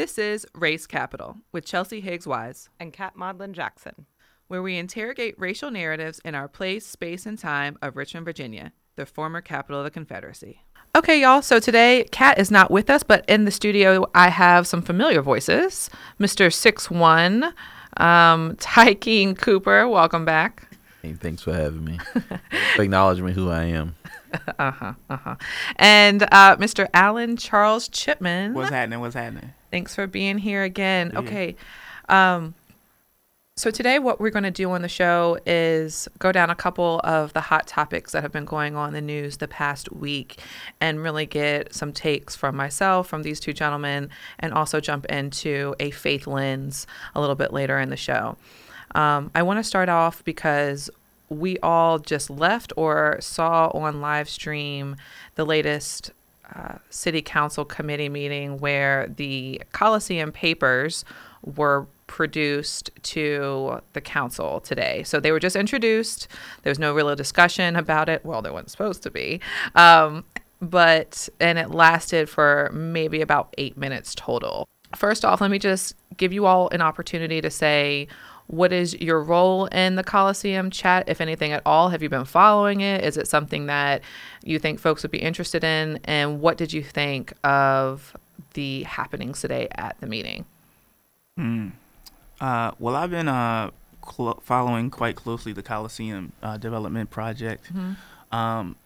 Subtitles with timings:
[0.00, 4.06] This is Race Capital with Chelsea Higgs Wise, and Kat Maudlin Jackson.
[4.48, 9.04] where we interrogate racial narratives in our place, space, and time of Richmond, Virginia, the
[9.04, 10.62] former capital of the Confederacy.
[10.96, 11.42] Okay, y'all.
[11.42, 15.20] So today, Kat is not with us, but in the studio, I have some familiar
[15.20, 15.90] voices.
[16.18, 16.50] Mr.
[16.50, 17.52] Six One,
[17.98, 20.66] um, Tykeem Cooper, welcome back.
[21.02, 21.98] Hey, thanks for having me.
[22.74, 23.96] for acknowledging me who I am.
[24.58, 24.92] Uh huh.
[25.08, 25.36] Uh huh.
[25.76, 26.86] And uh, Mr.
[26.92, 28.52] Alan Charles Chipman.
[28.52, 29.00] What's happening?
[29.00, 29.54] What's happening?
[29.70, 31.10] Thanks for being here again.
[31.12, 31.18] Yeah.
[31.20, 31.56] Okay.
[32.08, 32.54] Um,
[33.56, 37.00] so today, what we're going to do on the show is go down a couple
[37.04, 40.40] of the hot topics that have been going on in the news the past week,
[40.80, 44.08] and really get some takes from myself, from these two gentlemen,
[44.38, 48.36] and also jump into a faith lens a little bit later in the show.
[48.94, 50.88] Um, I want to start off because
[51.30, 54.96] we all just left or saw on live stream
[55.36, 56.10] the latest
[56.54, 61.04] uh, city council committee meeting where the Coliseum papers
[61.44, 65.04] were produced to the council today.
[65.04, 66.26] So they were just introduced.
[66.62, 68.24] There was no real discussion about it.
[68.24, 69.40] Well, there wasn't supposed to be.
[69.76, 70.24] Um,
[70.60, 74.66] but, and it lasted for maybe about eight minutes total.
[74.96, 78.08] First off, let me just give you all an opportunity to say,
[78.50, 81.90] what is your role in the Coliseum chat, if anything at all?
[81.90, 83.04] Have you been following it?
[83.04, 84.02] Is it something that
[84.42, 86.00] you think folks would be interested in?
[86.04, 88.16] And what did you think of
[88.54, 90.44] the happenings today at the meeting?
[92.40, 93.70] Uh, well, I've been uh,
[94.00, 97.70] clo- following quite closely the Coliseum uh, development project.
[98.32, 98.76] Um,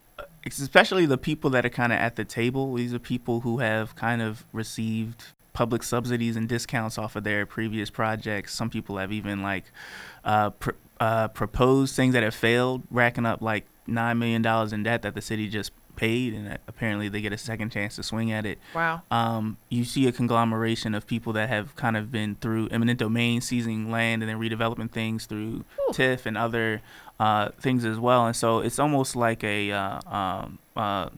[0.46, 2.74] especially the people that are kind of at the table.
[2.74, 7.46] These are people who have kind of received public subsidies and discounts off of their
[7.46, 8.52] previous projects.
[8.52, 9.64] Some people have even like
[10.24, 14.82] uh, pr- uh, proposed things that have failed, racking up like nine million dollars in
[14.82, 18.32] debt that the city just paid, and apparently they get a second chance to swing
[18.32, 18.58] at it.
[18.74, 19.02] Wow.
[19.10, 23.40] Um, you see a conglomeration of people that have kind of been through eminent domain,
[23.40, 25.92] seizing land and then redeveloping things through Ooh.
[25.92, 26.82] TIF and other
[27.20, 28.26] uh, things as well.
[28.26, 31.10] And so it's almost like a uh, um, uh,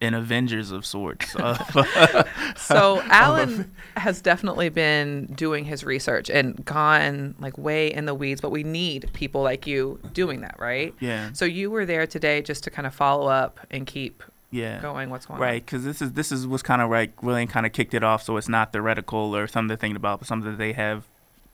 [0.00, 1.34] an Avengers of sorts.
[1.40, 2.24] Uh,
[2.56, 8.40] So Alan has definitely been doing his research and gone like way in the weeds,
[8.40, 10.94] but we need people like you doing that, right?
[11.00, 14.80] yeah, So you were there today just to kind of follow up and keep yeah.
[14.80, 15.42] going what's going on.
[15.42, 18.02] Right, because this is this is what's kind of like really kind of kicked it
[18.02, 18.22] off.
[18.22, 21.04] So it's not theoretical or something to think about, but something that they have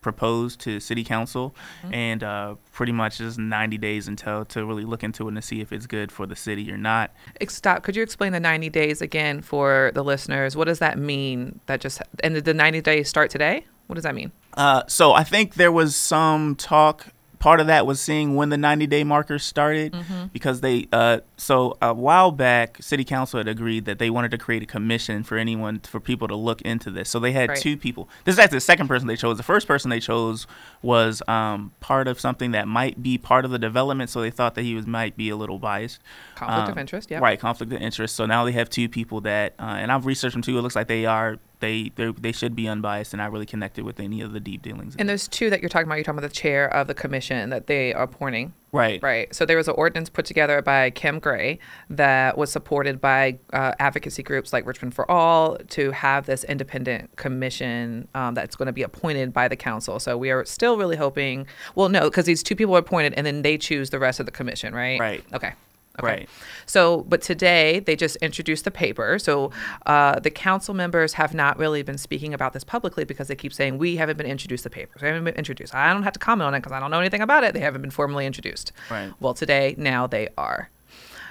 [0.03, 1.95] proposed to city council, Mm-hmm.
[1.95, 5.61] and uh, pretty much just 90 days until to really look into it and see
[5.61, 7.11] if it's good for the city or not.
[7.49, 7.83] Stop.
[7.83, 10.57] Could you explain the 90 days again for the listeners?
[10.57, 11.61] What does that mean?
[11.67, 13.65] That just and did the 90 days start today?
[13.87, 14.33] What does that mean?
[14.55, 17.07] Uh, so I think there was some talk.
[17.43, 20.27] Part of that was seeing when the 90 day marker started Mm-hmm.
[20.33, 24.39] because they, uh, so a while back, city council had agreed that they wanted to
[24.39, 27.11] create a commission for anyone, for people to look into this.
[27.11, 27.59] So they had Right.
[27.59, 28.09] two people.
[28.25, 29.39] This is actually the second person they chose.
[29.39, 30.47] The first person they chose
[30.83, 34.09] was um, part of something that might be part of the development.
[34.11, 35.99] So they thought that he was might be a little biased.
[36.37, 37.11] Conflict of Um, interest.
[37.11, 37.19] Yeah.
[37.19, 38.15] Right, conflict of interest.
[38.15, 40.57] So now they have two people that, uh, and I've researched them too.
[40.59, 43.85] It looks like they are they they they should be unbiased and not really connected
[43.85, 44.97] with any of the deep dealings.
[44.99, 45.95] And there's two that you're talking about.
[45.95, 48.53] You're talking about the chair of the commission that they are appointing.
[48.73, 49.33] right, Right.
[49.35, 53.73] So there was an ordinance put together by Kim Gray that was supported by uh,
[53.79, 58.73] advocacy groups like Richmond for All to have this independent commission um, that's going to
[58.73, 60.01] be appointed by the council.
[60.01, 61.47] So we are still really hoping.
[61.77, 64.27] Well, no, because these two people are appointed and then they choose the rest of
[64.27, 64.99] the commission, right?
[64.99, 65.25] Right.
[65.33, 65.53] Okay.
[65.99, 66.07] Okay.
[66.07, 66.29] Right.
[66.65, 69.19] So, but today they just introduced the paper.
[69.19, 69.51] So,
[69.85, 73.53] uh, the council members have not really been speaking about this publicly because they keep
[73.53, 75.03] saying we haven't been introduced the papers.
[75.03, 75.75] We haven't been introduced.
[75.75, 77.53] I don't have to comment on it because I don't know anything about it.
[77.53, 78.73] They haven't been formally introduced.
[78.91, 79.13] Right.
[79.21, 80.71] Well, today now they are.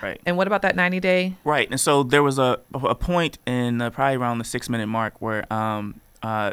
[0.01, 0.19] Right.
[0.25, 1.35] And what about that 90 day?
[1.43, 1.69] Right.
[1.69, 5.13] And so there was a a point in uh, probably around the six minute mark
[5.19, 6.51] where um uh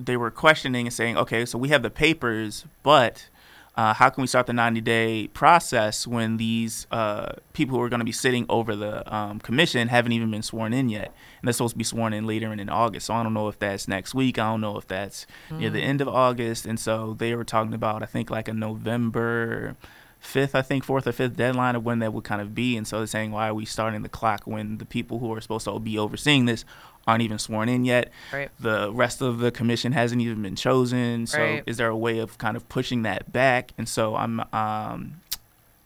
[0.00, 3.28] they were questioning and saying, okay, so we have the papers, but
[3.76, 7.88] uh, how can we start the 90 day process when these uh, people who are
[7.88, 11.06] going to be sitting over the um, commission haven't even been sworn in yet?
[11.40, 13.06] And they're supposed to be sworn in later in, in August.
[13.06, 14.38] So I don't know if that's next week.
[14.38, 16.66] I don't know if that's near the end of August.
[16.66, 19.76] And so they were talking about, I think, like a November
[20.20, 22.76] fifth, I think, fourth or fifth deadline of when that would kind of be.
[22.76, 25.40] And so they're saying, why are we starting the clock when the people who are
[25.40, 26.64] supposed to be overseeing this
[27.06, 28.10] aren't even sworn in yet?
[28.32, 28.50] Right.
[28.60, 31.26] The rest of the commission hasn't even been chosen.
[31.26, 31.62] So Right.
[31.66, 33.72] is there a way of kind of pushing that back?
[33.78, 35.14] And so I'm, um,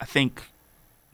[0.00, 0.50] I think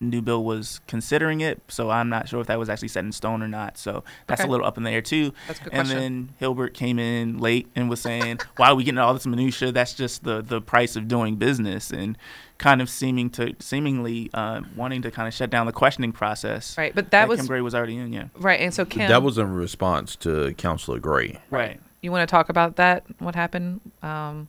[0.02, 3.42] Newbille was considering it, so I'm not sure if that was actually set in stone
[3.42, 3.76] or not.
[3.76, 4.48] So that's Okay.
[4.48, 5.34] a little up in the air too.
[5.46, 5.98] That's a good and question.
[6.00, 9.72] then Hilbert came in late and was saying, "Why are we getting all this minutia?
[9.72, 12.16] That's just the the price of doing business," and
[12.60, 16.76] kind of seeming to seemingly uh, wanting to kind of shut down the questioning process.
[16.76, 16.94] Right.
[16.94, 18.26] But that Kim was Kim Gray was already in, yeah.
[18.36, 18.60] right.
[18.60, 19.08] And so Kim.
[19.08, 21.40] That was in response to Councilor Gray.
[21.50, 21.80] Right.
[22.02, 23.02] you want to talk about that?
[23.18, 23.80] What happened?
[24.02, 24.48] Um,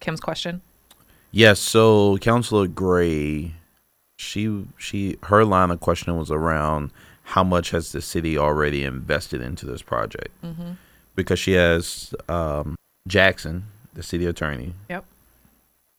[0.00, 0.62] Kim's question.
[1.32, 1.60] Yes.
[1.60, 3.52] So Councilor Gray,
[4.16, 6.90] she she her line of questioning was around
[7.22, 10.72] how much has the city already invested into this project Mm-hmm.
[11.14, 12.74] because she has um,
[13.06, 13.64] Jackson,
[13.94, 14.72] the city attorney.
[14.88, 15.04] Yep.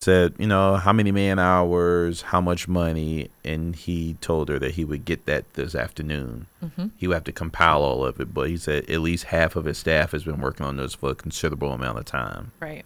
[0.02, 4.72] Said, you know, how many man hours, how much money, and he told her that
[4.72, 6.46] he would get that this afternoon.
[6.60, 6.88] Mm-hmm.
[6.96, 9.64] He would have to compile all of it, but he said at least half of
[9.64, 12.50] his staff has been working on this for a considerable amount of time.
[12.58, 12.84] Right.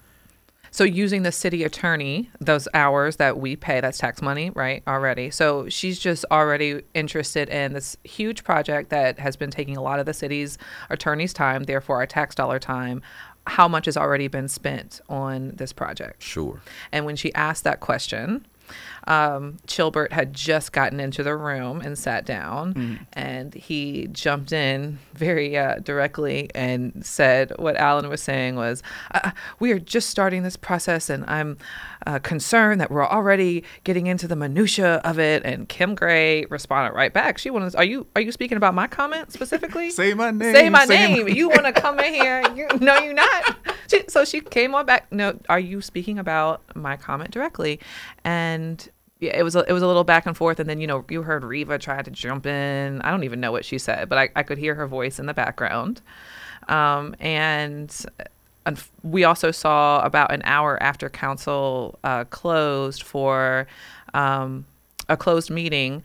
[0.70, 4.82] So using the city attorney, those hours that we pay, that's tax money, right?
[4.86, 5.30] Already.
[5.30, 10.00] So she's just already interested in this huge project that has been taking a lot
[10.00, 10.58] of the city's
[10.90, 13.00] attorney's time, therefore our tax dollar time.
[13.46, 16.22] How much has already been spent on this project?
[16.22, 16.60] Sure.
[16.92, 18.46] And when she asked that question,
[19.06, 24.98] um, Hilbert had just gotten into the room and sat down, and he jumped in
[25.14, 28.82] very uh, directly and said what Alan was saying was,
[29.12, 29.30] uh,
[29.60, 31.56] "We are just starting this process, and I'm
[32.06, 36.96] uh, concerned that we're already getting into the minutia of it." And Kim Gray responded
[36.96, 37.38] right back.
[37.38, 40.54] She wanted, "Are you are you speaking about my comment specifically?" Say my name.
[40.54, 41.28] Say my say name.
[41.28, 42.42] you want to come in here?
[42.54, 43.56] You, no, you're not.
[43.88, 45.12] She, so she came on back.
[45.12, 47.78] No, are you speaking about my comment directly?
[48.24, 48.88] And
[49.20, 50.60] yeah, it was a, it was a little back and forth.
[50.60, 53.00] And then you know you heard Reva try to jump in.
[53.02, 55.26] I don't even know what she said, but I, I could hear her voice in
[55.26, 56.00] the background.
[56.68, 57.88] Um, and
[58.66, 63.66] unf- we also saw about an hour after council uh, closed for
[64.14, 64.64] um,
[65.08, 66.02] a closed meeting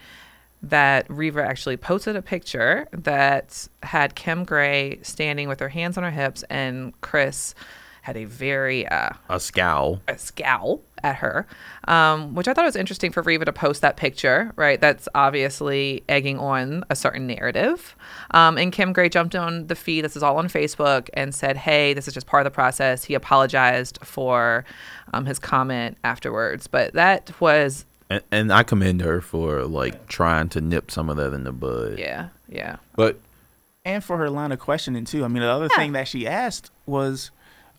[0.64, 6.04] that Reva actually posted a picture that had Kim Gray standing with her hands on
[6.04, 7.56] her hips, and Chris
[8.02, 10.02] had a very uh, A scowl.
[10.08, 11.48] a scowl at her,
[11.88, 14.80] um, which I thought was interesting for Reva to post that picture, right?
[14.82, 17.96] That's obviously egging on a certain narrative.
[18.32, 21.58] Um, and Kim Gray jumped on the feed, this is all on Facebook, and said,
[21.58, 23.04] hey, this is just part of the process.
[23.04, 24.64] He apologized for
[25.14, 26.68] um, his comment afterwards.
[26.68, 31.18] But that was, And, and I commend her for like trying to nip some of
[31.18, 31.98] that in the bud.
[32.00, 32.78] yeah, yeah.
[32.96, 33.20] But
[33.86, 35.26] and for her line of questioning too.
[35.26, 35.78] I mean, the other Yeah.
[35.78, 37.32] thing that she asked was,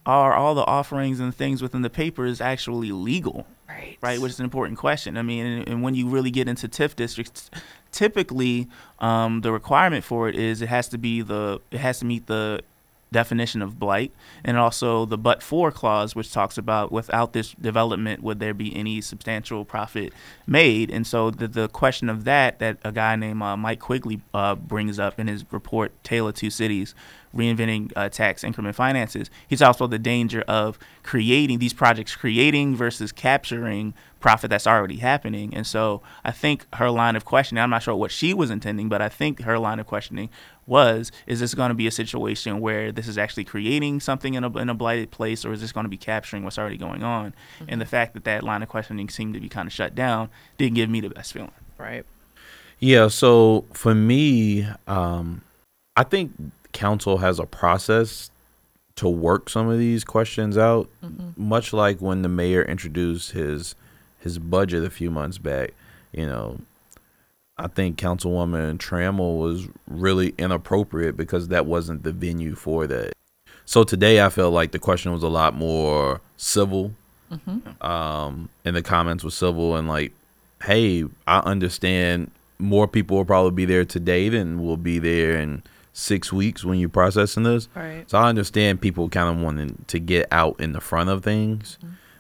[0.05, 3.99] "Are all the offerings and things within the papers actually legal?" Right.
[4.01, 5.17] Right, which is an important question.
[5.17, 7.51] I mean, and, and when you really get into TIF districts,
[7.93, 8.69] typically
[8.99, 12.27] um, the requirement for it is it has to be the it has to meet
[12.27, 12.63] the
[13.13, 14.13] definition of blight
[14.45, 18.75] and also the but for clause which talks about without this development would there be
[18.75, 20.13] any substantial profit
[20.47, 20.91] made?
[20.91, 24.55] And so the, the question of that that a guy named uh, mike quigley uh,
[24.55, 26.95] brings up in his report tale of two cities
[27.35, 32.75] reinventing uh, tax increment finances he talks about the danger of creating these projects creating
[32.75, 35.55] versus capturing profit that's already happening.
[35.55, 38.89] And so i think her line of questioning i'm not sure what she was intending
[38.89, 40.31] but i think her line of questioning
[40.67, 44.45] was is this going to be a situation where this is actually creating something in
[44.45, 47.03] a, in a blighted place or is this going to be capturing what's already going
[47.03, 47.35] on
[47.67, 50.29] and the fact that that line of questioning seemed to be kind of shut down
[50.59, 52.05] didn't give me the best feeling Right.
[52.79, 55.43] yeah, so for me, um,
[55.97, 56.31] I think
[56.73, 58.31] council has a process
[58.97, 60.89] to work some of these questions out,
[61.37, 63.75] much like when the mayor introduced his
[64.21, 65.71] his budget a few months back.
[66.13, 66.59] You know,
[67.59, 73.13] I think Councilwoman Trammell was really inappropriate because that wasn't the venue for that.
[73.65, 76.93] So today, I felt like the question was a lot more civil.
[77.81, 80.13] Um, and the comments were civil and like,
[80.65, 85.63] hey, I understand more people will probably be there today than will be there in
[85.95, 87.69] six weeks when you're processing this.
[87.75, 88.09] Right.
[88.11, 91.79] So I understand people kind of wanting to get out in the front of things.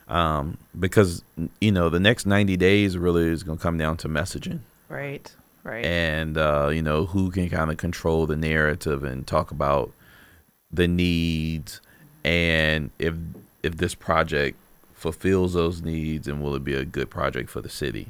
[0.08, 1.22] Um, because
[1.60, 4.60] you know the next 90 days really is going to come down to messaging
[4.92, 5.32] Right.
[5.64, 5.84] Right.
[5.84, 9.92] and uh, you know who can kind of control the narrative and talk about
[10.72, 11.80] the needs
[12.25, 13.14] and if
[13.62, 14.58] if this project
[14.94, 18.08] fulfills those needs and will it be a good project for the city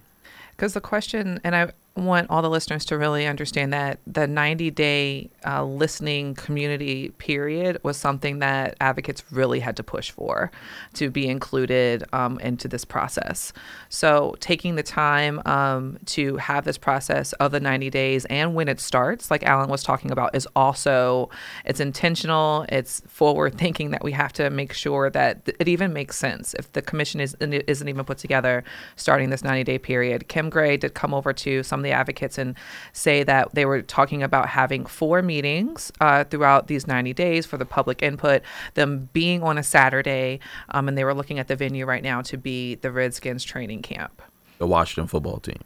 [0.57, 4.71] Because the question, and I want all the listeners to really understand that the 90
[4.71, 10.51] day uh, listening community period was something that advocates really had to push for
[10.95, 13.53] to be included um, into this process.
[13.91, 18.69] So, taking the time um, to have this process of the 90 days and when
[18.69, 21.29] it starts, like Alan was talking about, is also
[21.67, 26.17] it's intentional, it's forward thinking that we have to make sure that it even makes
[26.17, 26.55] sense.
[26.55, 28.65] If the commission is, isn't even put together
[28.97, 32.57] starting this 90 day period, Kim Gray did come over to some the advocates and
[32.93, 37.57] say that they were talking about having four meetings uh, throughout these 90 days for
[37.57, 38.43] the public input,
[38.75, 42.23] them being on a Saturday, um, and they were looking at the venue right now
[42.23, 44.23] to be the Redskins training camp.
[44.59, 45.59] the washington football team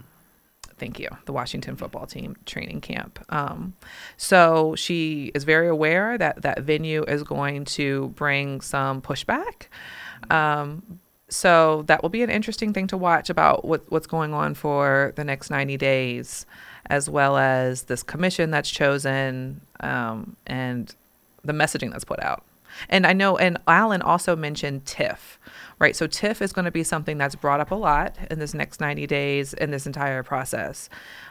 [0.78, 3.24] thank you, the Washington football team training camp.
[3.28, 3.74] Um,
[4.16, 9.68] so she is very aware that that venue is going to bring some pushback.
[10.30, 14.54] Um, so that will be an interesting thing to watch about what, what's going on
[14.54, 16.46] for the next 90 days,
[16.88, 20.94] as well as this commission that's chosen um, and
[21.44, 22.44] the messaging that's put out.
[22.88, 25.38] And I know, and Alan also mentioned TIF,
[25.78, 25.96] right?
[25.96, 28.80] So TIF is going to be something that's brought up a lot in this next
[28.80, 30.88] 90 days in this entire process.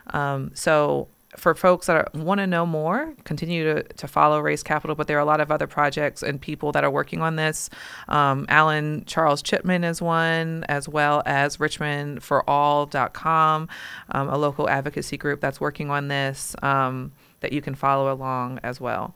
[0.08, 4.96] Um, so for folks that want to know more, continue to, to follow Race Capital,
[4.96, 7.70] but there are a lot of other projects and people that are working on this.
[8.08, 13.70] Um, Alan Charles Chipman is one, as well as RichmondForAll.com,
[14.12, 17.12] um, a local advocacy group that's working on this um,
[17.42, 19.14] that you can follow along as well.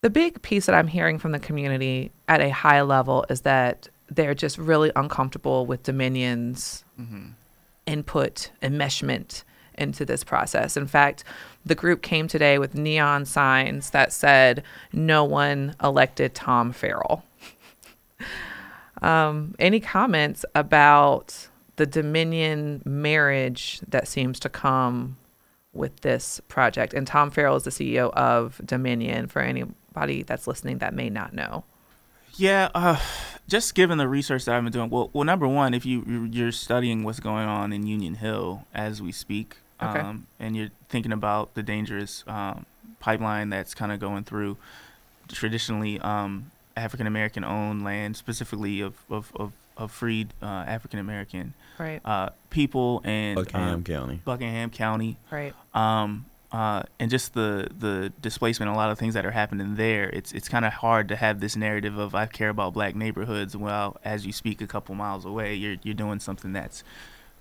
[0.00, 3.88] The big piece that I'm hearing from the community at a high level is that
[4.08, 7.30] they're just really uncomfortable with Dominion's mm-hmm.
[7.86, 9.42] input, enmeshment
[9.78, 10.76] into this process.
[10.76, 11.24] In fact,
[11.64, 17.24] the group came today with neon signs that said, No one elected Tom Farrell.
[19.02, 25.16] um, any comments about the Dominion marriage that seems to come
[25.72, 26.94] with this project?
[26.94, 31.32] And Tom Farrell is the CEO of Dominion for anybody that's listening that may not
[31.32, 31.64] know?
[32.38, 33.00] Yeah, uh,
[33.48, 34.90] just given the research that I've been doing.
[34.90, 39.02] Well, well, number one, if you you're studying what's going on in Union Hill as
[39.02, 39.98] we speak, okay.
[40.00, 42.66] um, and you're thinking about the dangerous um,
[43.00, 44.56] pipeline that's kind of going through
[45.28, 51.54] traditionally um, African American owned land, specifically of of, of, of freed uh, African American
[51.78, 52.00] right.
[52.04, 54.20] uh, people and Buckingham um, County.
[54.24, 55.16] Buckingham County.
[55.30, 55.54] Right.
[55.74, 60.08] Um, uh, and just the the displacement, a lot of things that are happening there.
[60.08, 63.56] It's it's kind of hard to have this narrative of I care about black neighborhoods.
[63.56, 66.82] Well, as you speak a couple miles away, you're you're doing something that's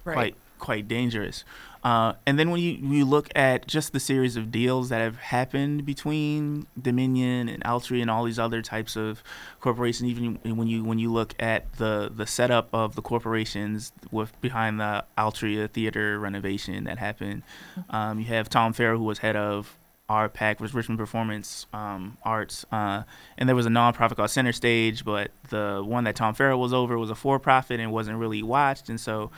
[0.04, 0.14] right.
[0.14, 1.44] quite quite dangerous.
[1.84, 5.18] Uh, and then when you, you look at just the series of deals that have
[5.18, 9.24] happened between Dominion and Altria and all these other types of
[9.62, 14.40] corporations, even when you when you look at the the setup of the corporations with
[14.42, 17.44] behind the Altria theater renovation that happened,
[17.90, 19.78] um, you have Tom Farrell who was head of
[20.10, 23.04] RPAC which was Richmond Performance um, Arts, uh,
[23.38, 26.74] and there was a nonprofit called Center Stage, but the one that Tom Farrell was
[26.74, 29.32] over was a for-profit and wasn't really watched, and so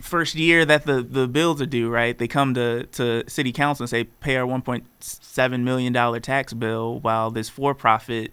[0.00, 2.16] first year that the, the bills are due, right?
[2.16, 7.30] They come to, to city council and say, pay our $1.7 million tax bill while
[7.30, 8.32] this for profit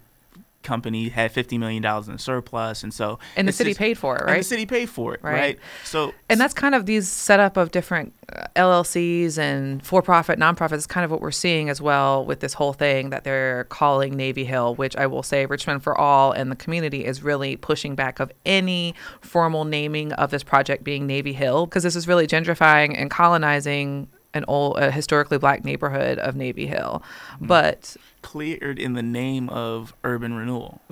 [0.63, 4.17] company had fifty million dollars in surplus, and so and the city just, paid for
[4.17, 4.37] it, right?
[4.37, 5.33] the city paid for it, right.
[5.33, 5.59] right?
[5.83, 10.77] So and that's kind of these setup of different uh, LLCs and for-profit, nonprofits.
[10.77, 14.15] Is kind of what we're seeing as well with this whole thing that they're calling
[14.15, 17.95] Navy Hill, which I will say Richmond for All and the community is really pushing
[17.95, 22.27] back of any formal naming of this project being Navy Hill because this is really
[22.27, 27.03] gentrifying and colonizing an old, a historically black neighborhood of Navy Hill,
[27.33, 27.47] mm-hmm.
[27.47, 30.81] but cleared in the name of urban renewal.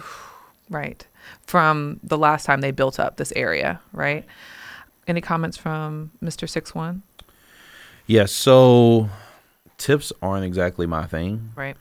[0.71, 1.07] Right.
[1.47, 4.23] From the last time they built up this area, right?
[5.07, 6.47] Any comments from Mr.
[6.47, 7.01] Six One?
[8.05, 9.09] Yeah, so
[9.79, 11.49] tips aren't exactly my thing.
[11.55, 11.75] Right.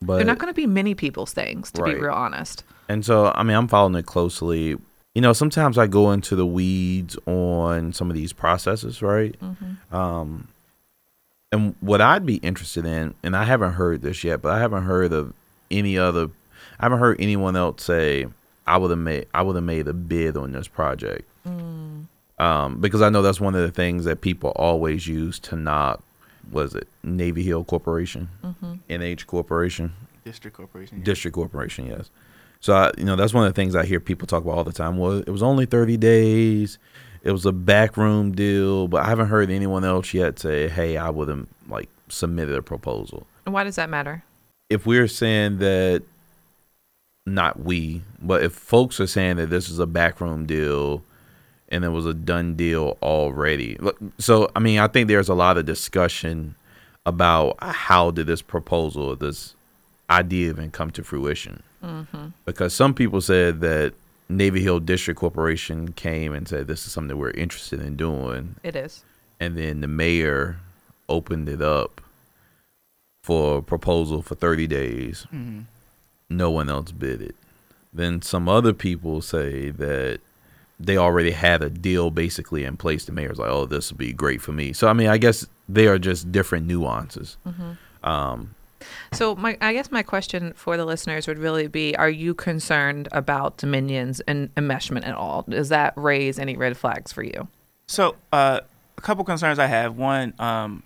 [0.00, 1.94] But they're not going to be many people's things, to right.
[1.94, 2.64] be real honest.
[2.88, 4.76] And so, I mean, I'm following it closely.
[5.14, 9.38] You know, sometimes I go into the weeds on some of these processes, right?
[9.40, 9.94] Mm-hmm.
[9.94, 10.48] Um,
[11.52, 14.84] and what I'd be interested in, and I haven't heard this yet, but I haven't
[14.84, 15.34] heard of
[15.70, 16.28] any other.
[16.80, 18.26] I haven't heard anyone else say
[18.66, 21.28] I would have made I would have made a bid on this project.
[21.46, 22.06] Mm.
[22.38, 26.02] Um, because I know that's one of the things that people always use to knock.
[26.50, 28.74] Was it Navy Hill Corporation, mm-hmm.
[28.88, 29.92] NH Corporation,
[30.24, 31.04] District Corporation, yeah.
[31.04, 32.10] District Corporation, yes.
[32.60, 34.64] So I, you know that's one of the things I hear people talk about all
[34.64, 34.96] the time.
[34.96, 36.78] Well, it was only thirty days
[37.22, 41.10] it was a backroom deal, but I haven't heard anyone else yet say, "Hey, I
[41.10, 44.24] would have like submitted a proposal." And why does that matter?
[44.68, 46.02] If we're saying that,
[47.26, 51.02] not we, but if folks are saying that this is a backroom deal
[51.68, 53.78] and it was a done deal already,
[54.18, 56.54] so I mean, I think there's a lot of discussion
[57.06, 59.54] about how did this proposal, this
[60.10, 61.62] idea even come to fruition?
[61.82, 62.28] Mm-hmm.
[62.44, 63.94] Because some people said that
[64.36, 68.56] Navy Hill District Corporation came and said this is something that we're interested in doing.
[68.62, 69.04] It is.
[69.38, 70.58] And then the mayor
[71.08, 72.00] opened it up
[73.22, 75.26] for a proposal for 30 days.
[75.32, 75.60] Mm-hmm.
[76.30, 77.36] No one else bid it.
[77.92, 80.20] Then some other people say that
[80.80, 83.04] they already had a deal basically in place.
[83.04, 85.46] The mayor's like, "Oh, this will be great for me." So I mean, I guess
[85.68, 87.36] they are just different nuances.
[87.46, 88.08] Mm-hmm.
[88.08, 88.54] Um,
[89.12, 93.08] so my I guess my question for the listeners would really be are you concerned
[93.12, 95.42] about Dominion's and enmeshment at all?
[95.48, 97.48] Does that raise any red flags for you?
[97.86, 98.60] So uh,
[98.96, 99.96] a couple concerns I have.
[99.96, 100.82] One, um,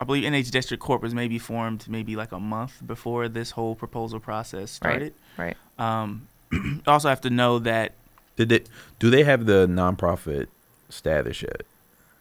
[0.00, 3.74] I believe NH District Corp was maybe formed maybe like a month before this whole
[3.74, 5.14] proposal process started.
[5.36, 5.56] Right.
[5.78, 6.28] Um,
[6.86, 7.92] also have to know that
[8.36, 8.60] Did they
[8.98, 10.46] do they have the nonprofit
[10.88, 11.62] status yet?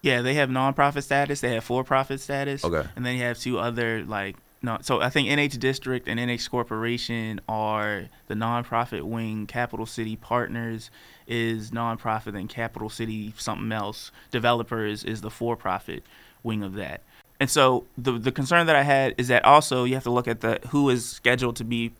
[0.01, 2.88] yeah, they have nonprofit status, they have for-profit status, Okay.
[2.95, 4.77] and then you have two other like no.
[4.81, 9.47] So I think NH District and NH Corporation are the nonprofit wing.
[9.47, 10.91] Capital City Partners
[11.27, 16.03] is nonprofit, and Capital City something else developers is the for-profit
[16.43, 17.01] wing of that.
[17.39, 20.27] And so the the concern that I had is that also you have to look
[20.27, 21.91] at the who is scheduled to be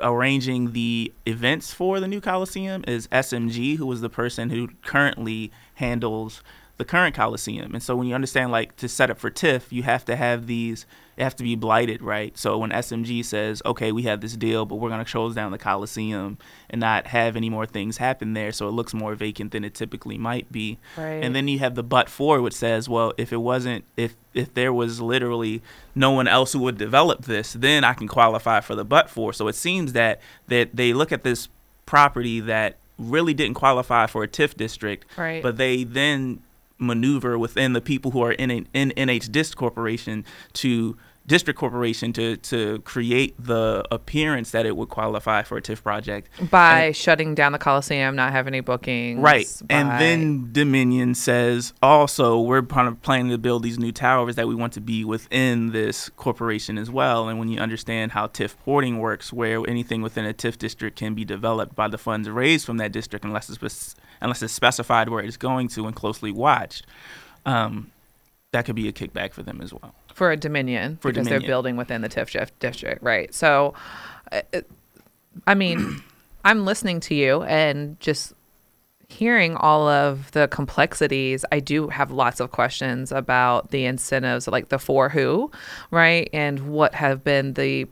[0.00, 5.50] arranging the events for the new Coliseum is SMG, who is the person who currently
[5.74, 6.42] handles
[6.76, 7.72] the current Coliseum.
[7.74, 10.46] And so when you understand like to set up for TIF, you have to have
[10.46, 12.36] these it have to be blighted, right?
[12.36, 15.52] So when SMG says, "Okay, we have this deal, but we're going to close down
[15.52, 16.38] the Coliseum
[16.68, 19.74] and not have any more things happen there, so it looks more vacant than it
[19.74, 21.22] typically might be." Right.
[21.22, 24.52] And then you have the but for, which says, well, if it wasn't, if if
[24.54, 25.62] there was literally
[25.94, 29.32] no one else who would develop this, then I can qualify for the but for.
[29.32, 31.46] So it seems that that they look at this
[31.86, 35.42] property that really didn't qualify for a TIF district, Right.
[35.42, 36.40] but they then
[36.78, 42.36] maneuver within the people who are in in NH Dist Corporation to district corporation to
[42.36, 46.28] to create the appearance that it would qualify for a TIF project.
[46.50, 49.20] by shutting down the Coliseum, not having any bookings.
[49.20, 49.46] Right.
[49.70, 54.48] And then Dominion says also we're kind of planning to build these new towers that
[54.48, 57.28] we want to be within this corporation as well.
[57.28, 61.14] And when you understand how TIF porting works, where anything within a TIF district can
[61.14, 65.22] be developed by the funds raised from that district unless it's unless it's specified where
[65.22, 66.86] it's going to and closely watched,
[67.46, 67.90] um,
[68.52, 69.94] that could be a kickback for them as well.
[70.14, 73.34] For a Dominion For because they're building within the TIF district, right?
[73.34, 73.74] So,
[74.32, 74.40] uh,
[75.46, 76.02] I mean,
[76.44, 78.32] I'm listening to you and just
[79.08, 81.44] hearing all of the complexities.
[81.52, 85.50] I do have lots of questions about the incentives, like the for who,
[85.90, 87.86] right, and what have been the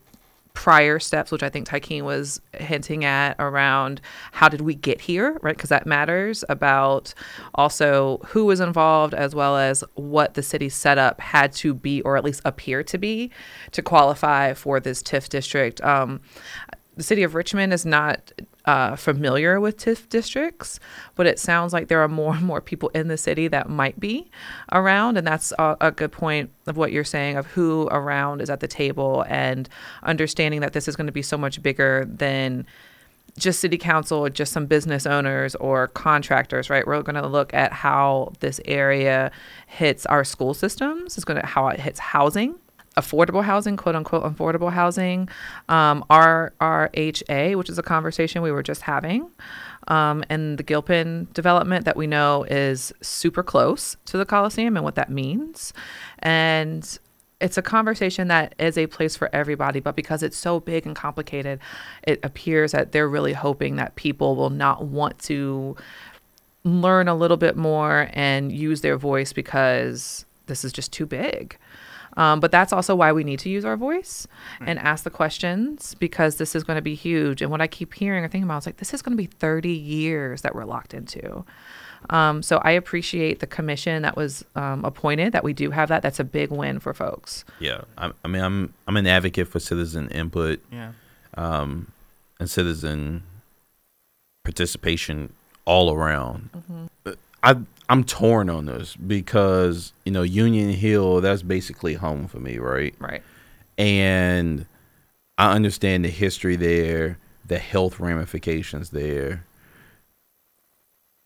[0.54, 4.00] prior steps, which I think Tykeem was hinting at around
[4.32, 5.56] how did we get here, right?
[5.56, 7.14] Because that matters about
[7.54, 12.16] also who was involved as well as what the city setup had to be or
[12.16, 13.31] at least appear to be
[13.72, 15.81] to qualify for this TIF district.
[15.83, 16.20] Um,
[16.96, 18.33] the city of Richmond is not
[18.64, 20.79] uh, familiar with TIF districts,
[21.16, 23.98] but it sounds like there are more and more people in the city that might
[23.98, 24.31] be
[24.70, 25.16] around.
[25.16, 28.61] And that's a, a good point of what you're saying of who around is at
[28.61, 29.68] the table and
[30.03, 32.66] understanding that this is going to be so much bigger than
[33.38, 36.87] just city council or just some business owners or contractors, right?
[36.87, 39.31] We're going to look at how this area
[39.66, 41.16] hits our school systems.
[41.16, 42.57] It's going to how it hits housing,
[42.96, 45.28] affordable housing, quote unquote affordable housing,
[45.68, 49.31] um, our RHA, which is a conversation we were just having,
[49.88, 54.85] um, and the Gilpin development that we know is super close to the Coliseum and
[54.85, 55.72] what that means,
[56.20, 56.98] and
[57.40, 60.94] it's a conversation that is a place for everybody, but because it's so big and
[60.94, 61.59] complicated,
[62.05, 65.76] it appears that they're really hoping that people will not want to
[66.62, 71.59] learn a little bit more and use their voice because this is just too big.
[72.16, 74.27] Um, but that's also why we need to use our voice
[74.61, 77.40] and ask the questions because this is going to be huge.
[77.40, 79.27] And what I keep hearing or thinking about is like, this is going to be
[79.27, 81.44] 30 years that we're locked into.
[82.11, 86.03] Um, so I appreciate the commission that was um, appointed, that we do have that.
[86.03, 87.44] That's a big win for folks.
[87.61, 90.92] Yeah, I, I mean, I'm I'm an advocate for citizen input Yeah.
[91.37, 91.92] um,
[92.40, 93.22] and citizen
[94.44, 95.33] participation
[95.64, 96.51] all around.
[97.07, 97.57] Uh, I
[97.92, 102.94] I'm torn on this because you know Union Hill that's basically home for me, right?
[102.98, 103.22] Right.
[103.76, 104.64] And
[105.37, 109.44] I understand the history there, the health ramifications there.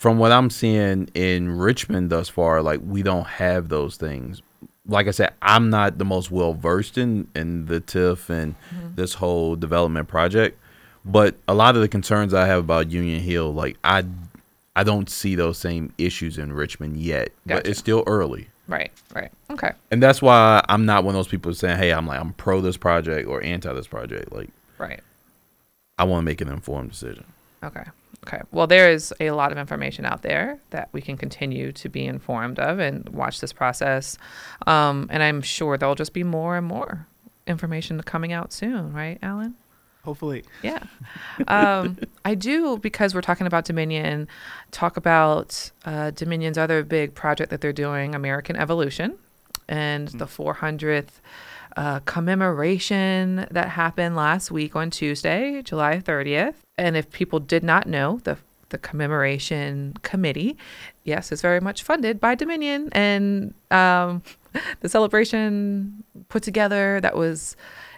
[0.00, 4.42] From what I'm seeing in Richmond thus far, like we don't have those things.
[4.88, 8.96] Like I said, I'm not the most well versed in in the TIF and mm-hmm.
[8.96, 10.58] this whole development project,
[11.04, 14.02] but a lot of the concerns I have about Union Hill, like I,
[14.76, 17.32] I don't see those same issues in Richmond yet.
[17.46, 18.48] But it's still early.
[18.68, 18.92] Right.
[19.14, 19.32] Right.
[19.50, 19.72] Okay.
[19.90, 22.60] And that's why I'm not one of those people saying, "Hey, I'm like I'm pro
[22.60, 25.00] this project or anti this project." Like Right.
[25.98, 27.24] I want to make an informed decision.
[27.64, 27.84] Okay.
[28.26, 28.42] Okay.
[28.50, 32.04] Well, there is a lot of information out there that we can continue to be
[32.04, 34.18] informed of and watch this process.
[34.66, 37.06] Um, and I'm sure there'll just be more and more
[37.46, 39.54] information coming out soon, right, Alan?
[40.06, 40.44] Hopefully.
[40.62, 40.84] Yeah.
[41.48, 44.28] Um, I do, because we're talking about Dominion,
[44.70, 49.18] talk about uh, Dominion's other big project that they're doing, American Evolution,
[49.68, 51.08] and the 400th
[51.76, 56.54] uh, commemoration that happened last week on Tuesday, July 30th.
[56.78, 58.38] And if people did not know, the
[58.70, 60.56] the commemoration committee.
[61.04, 64.22] Yes, it's very much funded by Dominion, and um,
[64.80, 67.56] the celebration put together that was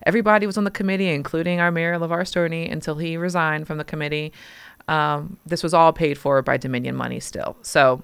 [0.09, 3.85] everybody was on the committee, including our mayor LeVar Stoney, until he resigned from the
[3.85, 4.33] committee.
[4.89, 7.57] Um, this was all paid for by Dominion money still.
[7.61, 8.03] So,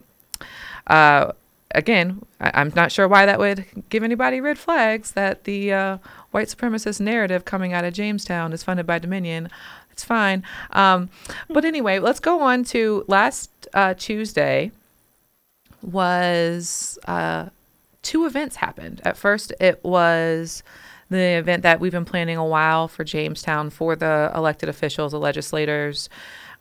[0.87, 1.33] uh,
[1.71, 5.99] again, I- am not sure why that would give anybody red flags that the uh,
[6.31, 9.49] white supremacist narrative coming out of Jamestown is funded by Dominion.
[9.90, 10.45] It's fine.
[10.73, 11.09] Um,
[11.49, 14.73] but anyway, let's go on to last uh, Tuesday
[15.81, 17.49] was uh,
[18.03, 19.01] two events happened.
[19.05, 20.62] At first, it was
[21.14, 25.18] the event that we've been planning a while for Jamestown for the elected officials, the
[25.18, 26.09] legislators,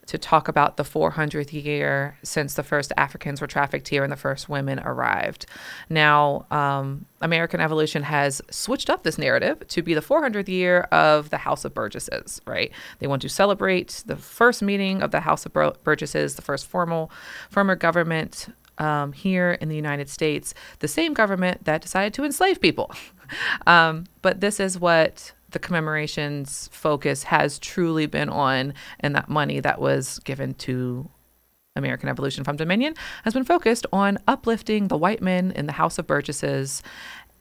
[0.05, 4.17] to talk about the 400th year since the first Africans were trafficked here and the
[4.17, 5.45] first women arrived.
[5.89, 11.29] Now, um, American Evolution has switched up this narrative to be the 400th year of
[11.29, 12.71] the House of Burgesses, right?
[12.99, 16.67] They want to celebrate the first meeting of the House of Bur- Burgesses, the first
[16.67, 17.09] formal,
[17.49, 22.61] former government um, here in the United States, the same government that decided to enslave
[22.61, 22.91] people.
[23.67, 29.59] um, but this is what the commemorations focus has truly been on, and that money
[29.59, 31.09] that was given to
[31.75, 35.97] American Evolution from Dominion has been focused on uplifting the white men in the House
[35.97, 36.83] of Burgesses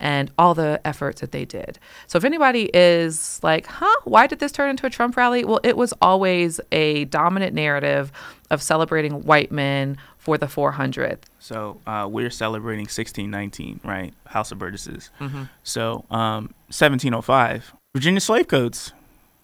[0.00, 1.78] and all the efforts that they did.
[2.08, 5.44] So if anybody is like, huh, why did this turn into a Trump rally?
[5.44, 8.10] Well, it was always a dominant narrative
[8.50, 11.18] of celebrating white men for the 400th.
[11.40, 14.14] So uh, we're celebrating 1619, right?
[14.26, 15.10] House of Burgesses.
[15.18, 15.44] Mm-hmm.
[15.64, 18.92] So um, 1705, Virginia slave codes.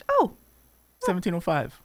[0.08, 0.26] Oh.
[1.04, 1.80] 1705.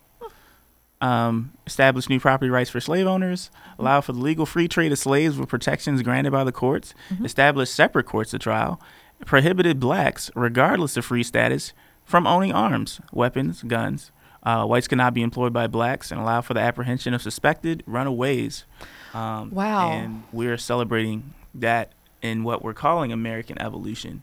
[1.01, 4.99] Um, establish new property rights for slave owners, allow for the legal free trade of
[4.99, 7.25] slaves with protections granted by the courts, mm-hmm.
[7.25, 8.79] establish separate courts of trial,
[9.25, 11.73] prohibited blacks, regardless of free status,
[12.05, 14.11] from owning arms, weapons, guns.
[14.43, 18.65] Uh, whites cannot be employed by blacks and allow for the apprehension of suspected runaways.
[19.13, 19.91] Um, wow.
[19.91, 24.21] And we're celebrating that in what we're calling American evolution.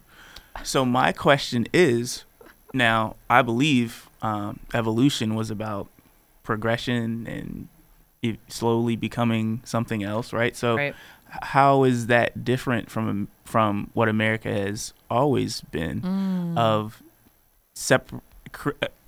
[0.63, 2.23] So, my question is
[2.73, 5.87] now, I believe um, evolution was about
[6.43, 10.55] progression and slowly becoming something else, right?
[10.55, 10.95] So, right.
[11.29, 16.57] how is that different from from what America has always been mm.
[16.57, 17.01] of
[17.73, 18.21] separate,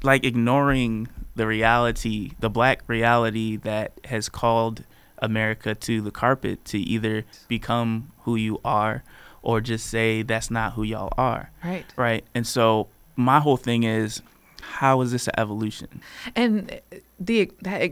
[0.02, 4.84] like ignoring the reality, the black reality that has called
[5.20, 9.04] America to the carpet to either become who you are
[9.42, 11.50] or just say that's not who y'all are.
[11.64, 11.86] Right.
[11.96, 12.24] Right.
[12.36, 14.22] And so my whole thing is
[14.62, 16.02] how is this an evolution?
[16.36, 16.80] And
[17.20, 17.92] the that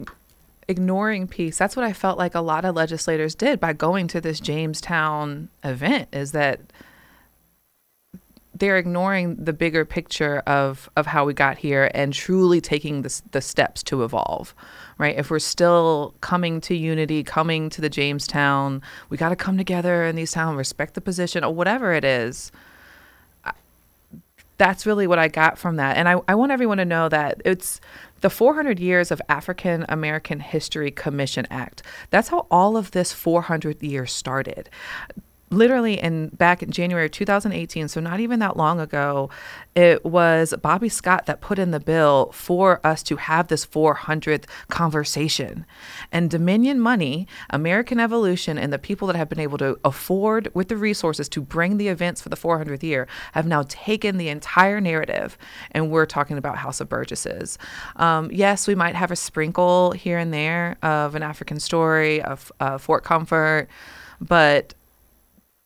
[0.68, 4.22] ignoring piece, that's what I felt like a lot of legislators did by going to
[4.22, 6.60] this Jamestown event is that
[8.62, 13.22] they're ignoring the bigger picture of of how we got here and truly taking the,
[13.32, 14.54] the steps to evolve
[15.00, 15.18] right?
[15.18, 20.06] If we're still coming to unity coming to the jamestown we got to come together
[20.06, 22.52] in these towns respect the position or whatever it is
[24.58, 25.98] that's really what i got from that.
[25.98, 27.82] And I, I want everyone to know that it's
[28.20, 33.82] the 400 years of african american history commission act that's how all of this 400
[33.82, 34.70] years started
[35.52, 39.30] literally in back in January of 2018, so not even that long ago,
[39.76, 44.46] it was Bobby Scott that put in the bill for us to have this 400th
[44.70, 45.66] conversation.
[46.12, 50.70] And Dominion Money, American Evolution, and the people that have been able to afford with
[50.70, 54.80] the resources to bring the events for the 400th year have now taken the entire
[54.80, 55.38] narrative,
[55.72, 57.58] and we're talking about House of Burgesses.
[57.98, 62.52] Um, yes, we might have a sprinkle here and there of an African story, of
[62.62, 63.68] uh, Fort Comfort,
[64.22, 64.74] but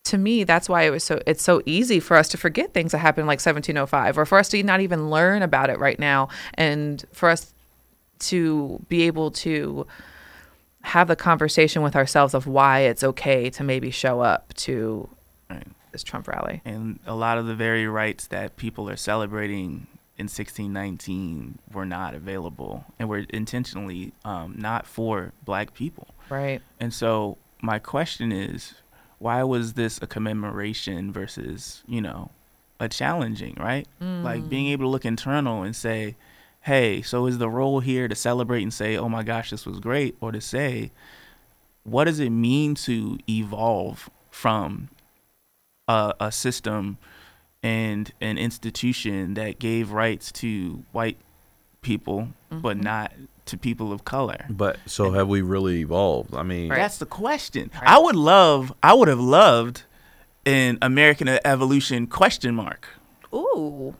[0.06, 2.92] to me that's why it was so it's so easy for us to forget things
[2.92, 6.30] that happened like 1705 or for us to not even learn about it right now
[6.54, 7.54] and for us
[8.20, 9.86] to be able to
[10.86, 15.10] have the conversation with ourselves of why it's okay to maybe show up to
[15.50, 15.68] right.
[15.92, 16.62] this Trump rally.
[16.64, 19.88] And a lot of the very rights that people are celebrating
[20.18, 26.08] in 1619 were not available and were intentionally um, not for black people.
[26.30, 26.62] Right.
[26.80, 28.76] And so my question is
[29.20, 32.30] why was this a commemoration versus you know
[32.80, 34.24] a challenging right mm.
[34.24, 36.16] like being able to look internal and say
[36.62, 39.80] hey so is the role here to celebrate and say oh my gosh this was
[39.80, 40.92] great or to say
[41.84, 44.90] what does it mean to evolve from
[45.88, 46.98] a, a system
[47.64, 51.18] and an institution that gave rights to white
[51.86, 52.60] people mm-hmm.
[52.60, 53.14] but not
[53.46, 54.46] to people of color.
[54.50, 56.34] But so have we really evolved?
[56.34, 56.78] I mean, right.
[56.78, 57.70] that's the question.
[57.76, 57.84] Right.
[57.88, 59.84] I would love, I would have loved
[60.46, 62.88] an American evolution question mark.
[63.34, 63.96] Ooh.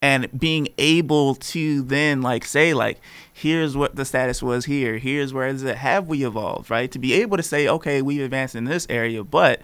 [0.00, 2.98] and being able to then like say like
[3.30, 6.98] here's what the status was here here's where is it have we evolved right to
[6.98, 9.60] be able to say okay we've advanced in this area but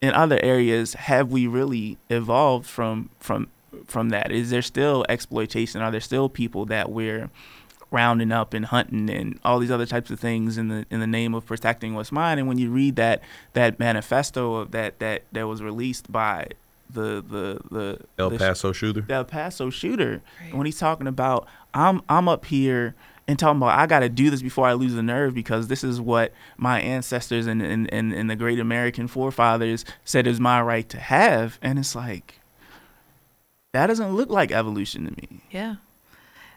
[0.00, 3.48] in other areas have we really evolved from from
[3.86, 4.30] from that?
[4.30, 5.80] Is there still exploitation?
[5.80, 7.30] Are there still people that we're
[7.90, 11.06] rounding up and hunting and all these other types of things in the in the
[11.06, 12.38] name of protecting what's mine?
[12.38, 16.46] And when you read that that manifesto of that that that was released by
[16.88, 19.02] the the the El the, Paso shooter.
[19.02, 20.22] the El Paso shooter.
[20.40, 20.54] Right.
[20.54, 22.94] when he's talking about I'm I'm up here
[23.30, 25.84] and talking about I got to do this before I lose the nerve because this
[25.84, 30.60] is what my ancestors and, and, and, and the great American forefathers said is my
[30.60, 31.58] right to have.
[31.62, 32.39] And it's like
[33.72, 35.40] that doesn't look like evolution to me.
[35.50, 35.76] Yeah.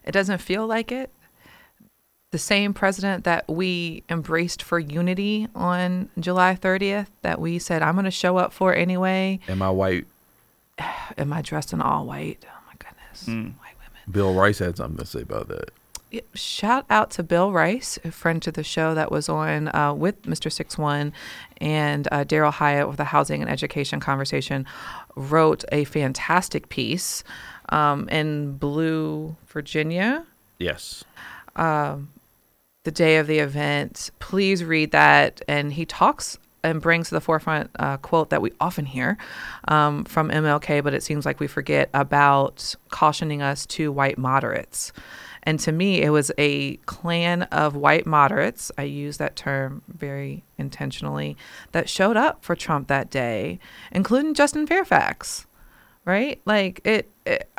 [0.03, 1.09] It doesn't feel like it.
[2.31, 7.93] The same president that we embraced for unity on July 30th, that we said, I'm
[7.93, 9.39] going to show up for anyway.
[9.47, 10.05] Am I white?
[11.17, 12.43] Am I dressed in all white?
[12.45, 13.25] Oh my goodness.
[13.27, 13.53] Mm.
[13.59, 14.11] White women.
[14.11, 15.69] Bill Rice had something to say about that.
[16.09, 19.93] Yeah, Shout out to Bill Rice, a friend to the show that was on uh,
[19.93, 20.51] with Mr.
[20.51, 21.11] Six One,
[21.59, 24.65] and uh, Daryl Hyatt with the Housing and Education Conversation,
[25.15, 27.23] wrote a fantastic piece
[27.69, 30.25] um, in Blue, Virginia,
[30.59, 31.03] Yes.
[31.55, 34.11] the day of the event.
[34.19, 35.41] Please read that.
[35.47, 39.17] And he talks and brings to the forefront a quote that we often hear
[39.67, 44.93] um, from MLK, but it seems like we forget about cautioning us to white moderates.
[45.43, 50.43] And to me, it was a clan of white moderates, I use that term very
[50.57, 51.35] intentionally,
[51.73, 53.59] that showed up for Trump that day,
[53.91, 55.45] including Justin Fairfax,
[56.05, 56.41] right?
[56.45, 57.49] Like it, it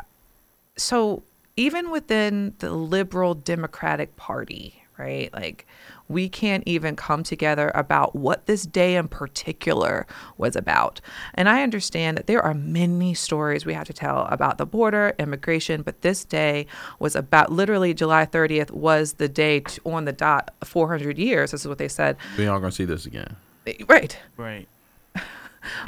[0.77, 1.23] so
[1.55, 5.65] even within the liberal democratic party right like
[6.07, 10.05] we can't even come together about what this day in particular
[10.37, 11.01] was about
[11.33, 15.13] and i understand that there are many stories we have to tell about the border
[15.19, 16.65] immigration but this day
[16.99, 21.67] was about literally july 30th was the day on the dot 400 years this is
[21.67, 23.35] what they said We aren't gonna see this again.
[23.87, 24.67] right Right.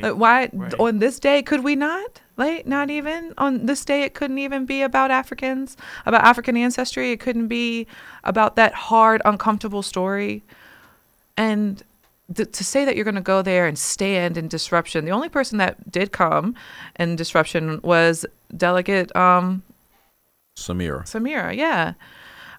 [0.03, 0.73] Uh, why Right.
[0.79, 2.21] on this day could we not?
[2.37, 7.11] Like not even on this day it couldn't even be about Africans, about African ancestry.
[7.11, 7.87] It couldn't be
[8.23, 10.43] about that hard, uncomfortable story.
[11.35, 11.81] And
[12.33, 15.29] th- to say that you're going to go there and stand in disruption, the only
[15.29, 16.55] person that did come
[16.99, 19.63] in disruption was Delegate um,
[20.55, 21.03] Samirah.
[21.03, 21.93] Samirah, yeah.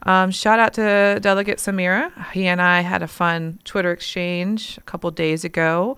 [0.04, 2.30] Um, shout out to Delegate Samirah.
[2.32, 5.96] He and I had a fun Twitter exchange a couple days ago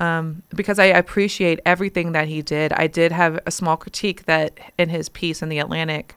[0.00, 2.72] um, because I appreciate everything that he did.
[2.72, 6.14] I did have a small critique that in his piece in the Atlantic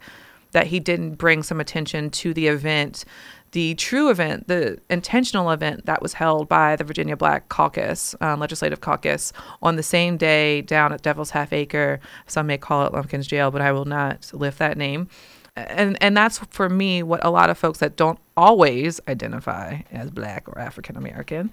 [0.52, 3.06] that he didn't bring some attention to the event,
[3.52, 8.39] the true event, the intentional event that was held by the Virginia Black Caucus, um,
[8.39, 12.00] Legislative Caucus, on the same day down at Devil's Half Acre.
[12.28, 15.08] Some may call it Lumpkin's Jail, but I will not lift that name.
[15.56, 20.10] And and that's for me what a lot of folks that don't always identify as
[20.10, 21.52] Black or African American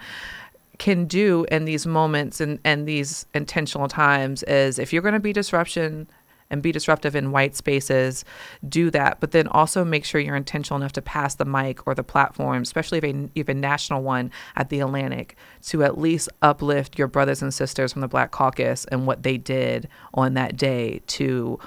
[0.78, 5.20] can do in these moments and, and these intentional times is if you're going to
[5.20, 6.06] be disruption
[6.50, 8.24] and be disruptive in white spaces,
[8.68, 9.18] do that.
[9.20, 12.62] But then also make sure you're intentional enough to pass the mic or the platform,
[12.62, 15.36] especially if a even national one at the Atlantic,
[15.66, 19.36] to at least uplift your brothers and sisters from the Black Caucus and what they
[19.36, 21.58] did on that day to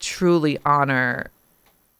[0.00, 1.30] truly honor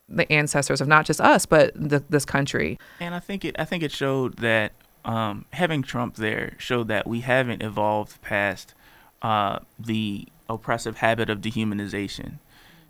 [0.08, 2.78] the ancestors of not just us but the, this country.
[3.00, 4.72] And I think it I think it showed that
[5.04, 8.74] um, having Trump there showed that we haven't evolved past
[9.22, 12.34] uh, the oppressive habit of dehumanization,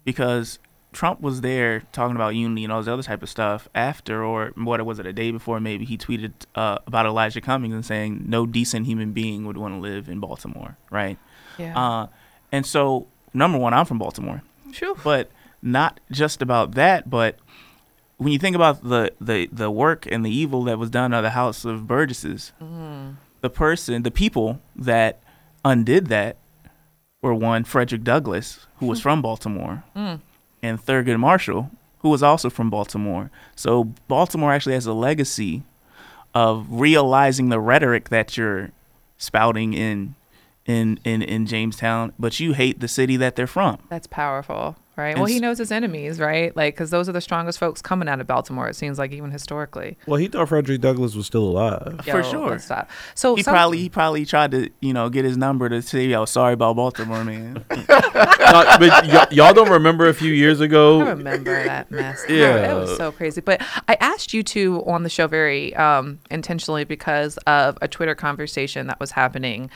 [0.05, 0.59] because
[0.93, 4.53] Trump was there talking about unity and all this other type of stuff after, or
[4.55, 8.25] what was it, a day before maybe he tweeted uh, about Elijah Cummings and saying
[8.27, 11.19] no decent human being would want to live in Baltimore, right?
[11.59, 11.77] Yeah.
[11.77, 12.07] Uh,
[12.53, 14.95] and so number one, I'm from Baltimore Sure.
[15.03, 15.31] but
[15.63, 17.37] not just about that but
[18.17, 21.21] when you think about the the the work and the evil that was done by
[21.21, 23.13] the house of burgesses mm-hmm.
[23.41, 25.21] the person the people that
[25.65, 26.37] undid that
[27.23, 30.21] were one frederick douglass who was from baltimore mm.
[30.63, 31.71] and thurgood marshall
[32.05, 33.31] who was also from baltimore.
[33.57, 35.63] So baltimore actually has a legacy
[36.35, 38.73] of realizing the rhetoric that you're
[39.17, 40.15] spouting in
[40.67, 43.79] in in, in jamestown but you hate the city that they're from.
[43.89, 45.11] That's powerful, right?
[45.11, 46.55] And well, he knows his enemies, right?
[46.57, 48.69] Like, because those are the strongest folks coming out of Baltimore.
[48.69, 49.97] It seems like even historically.
[50.07, 52.01] Well, he thought Frederick Douglass was still alive.
[52.05, 52.51] For sure.
[52.51, 52.91] let's Stop.
[53.15, 56.07] So he some- probably he probably tried to you know get his number to say
[56.07, 57.65] yo sorry about Baltimore man.
[58.47, 61.01] Uh, but y- y'all don't remember a few years ago.
[61.01, 62.25] I remember that mess.
[62.29, 62.71] Yeah.
[62.71, 63.41] it was so crazy.
[63.41, 68.15] But I asked you two on the show very um, intentionally because of a Twitter
[68.15, 69.71] conversation that was happening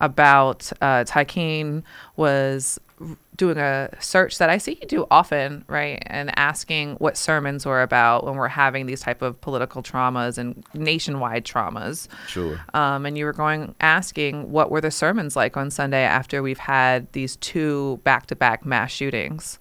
[0.00, 1.82] about uh, Tykeem
[2.16, 2.78] was
[3.40, 6.02] doing a search that I see you do often, right?
[6.06, 10.62] And asking what sermons were about when we're having these type of political traumas and
[10.74, 12.06] nationwide traumas.
[12.28, 12.60] Sure.
[12.74, 16.58] Um, and you were going asking what were the sermons like on Sunday after we've
[16.58, 19.58] had these two back-to-back mass shootings.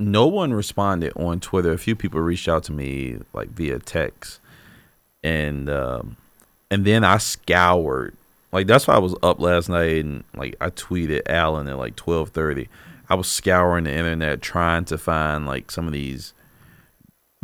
[0.00, 1.72] No one responded on Twitter.
[1.72, 4.40] A few people reached out to me like via text,
[5.22, 6.16] and um,
[6.72, 8.16] and then I scoured.
[8.52, 11.96] Like that's why I was up last night and like I tweeted Alan at like
[11.96, 12.68] twelve thirty.
[13.08, 16.32] I was scouring the internet trying to find like some of these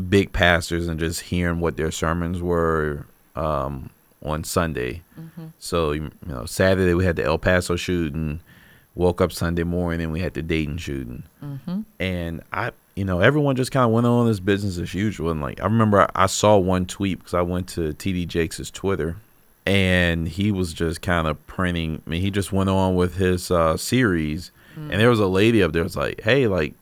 [0.08, 3.90] big pastors and just hearing what their sermons were um,
[4.22, 5.02] on Sunday.
[5.58, 8.40] So you know, Saturday we had the El Paso shooting.
[8.94, 11.24] Woke up Sunday morning, and we had the Dayton shooting,
[12.00, 15.30] and I, you know, everyone just kind of went on this business as usual.
[15.30, 18.70] And like I remember, I, I saw one tweet because I went to TD Jakes'
[18.70, 19.16] Twitter,
[19.66, 22.00] and he was just kind of printing.
[22.06, 25.62] I mean, he just went on with his uh, series, and there was a lady
[25.62, 26.74] up there was like, "Hey, like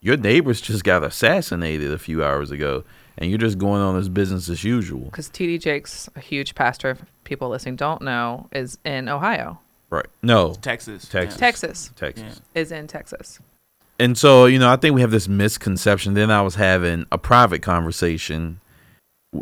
[0.00, 2.84] your neighbors just got assassinated a few hours ago,
[3.18, 6.90] and you're just going on this business as usual." Because TD Jakes, a huge pastor,
[6.90, 9.58] if people listening don't know, is in Ohio.
[9.90, 10.06] Right?
[10.22, 11.08] No, Texas.
[11.08, 11.34] Texas.
[11.36, 11.40] Yeah.
[11.40, 12.40] Texas Texas.
[12.54, 13.40] is in Texas.
[13.98, 16.14] And so, you know, I think we have this misconception.
[16.14, 18.60] Then I was having a private conversation,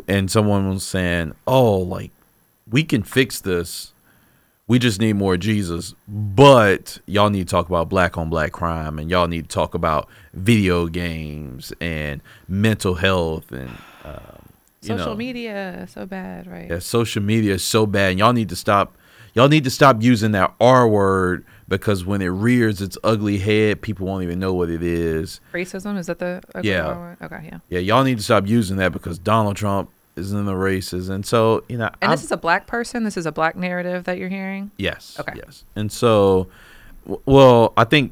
[0.07, 2.11] and someone was saying, "Oh, like
[2.71, 3.93] we can fix this.
[4.67, 8.99] We just need more Jesus." But y'all need to talk about black on black crime,
[8.99, 13.69] and y'all need to talk about video games and mental health and
[14.05, 14.49] um,
[14.81, 16.69] you Social know, media so bad, right?
[16.69, 18.11] yeah, social media is so bad.
[18.11, 18.95] And y'all need to stop.
[19.33, 23.81] Y'all need to stop using that R word because when it rears its ugly head,
[23.81, 25.39] people won't even know what it is.
[25.53, 26.97] Racism is that the Yeah.
[26.97, 27.17] word?
[27.21, 27.59] Okay, yeah.
[27.69, 31.25] Yeah, y'all need to stop using that because Donald Trump is in the races, and
[31.25, 31.89] so you know.
[32.01, 33.03] And I- this is a black person.
[33.03, 34.71] This is a black narrative that you're hearing.
[34.77, 35.33] yes, Okay.
[35.35, 36.47] yes, and so,
[37.05, 38.11] w- well, I think,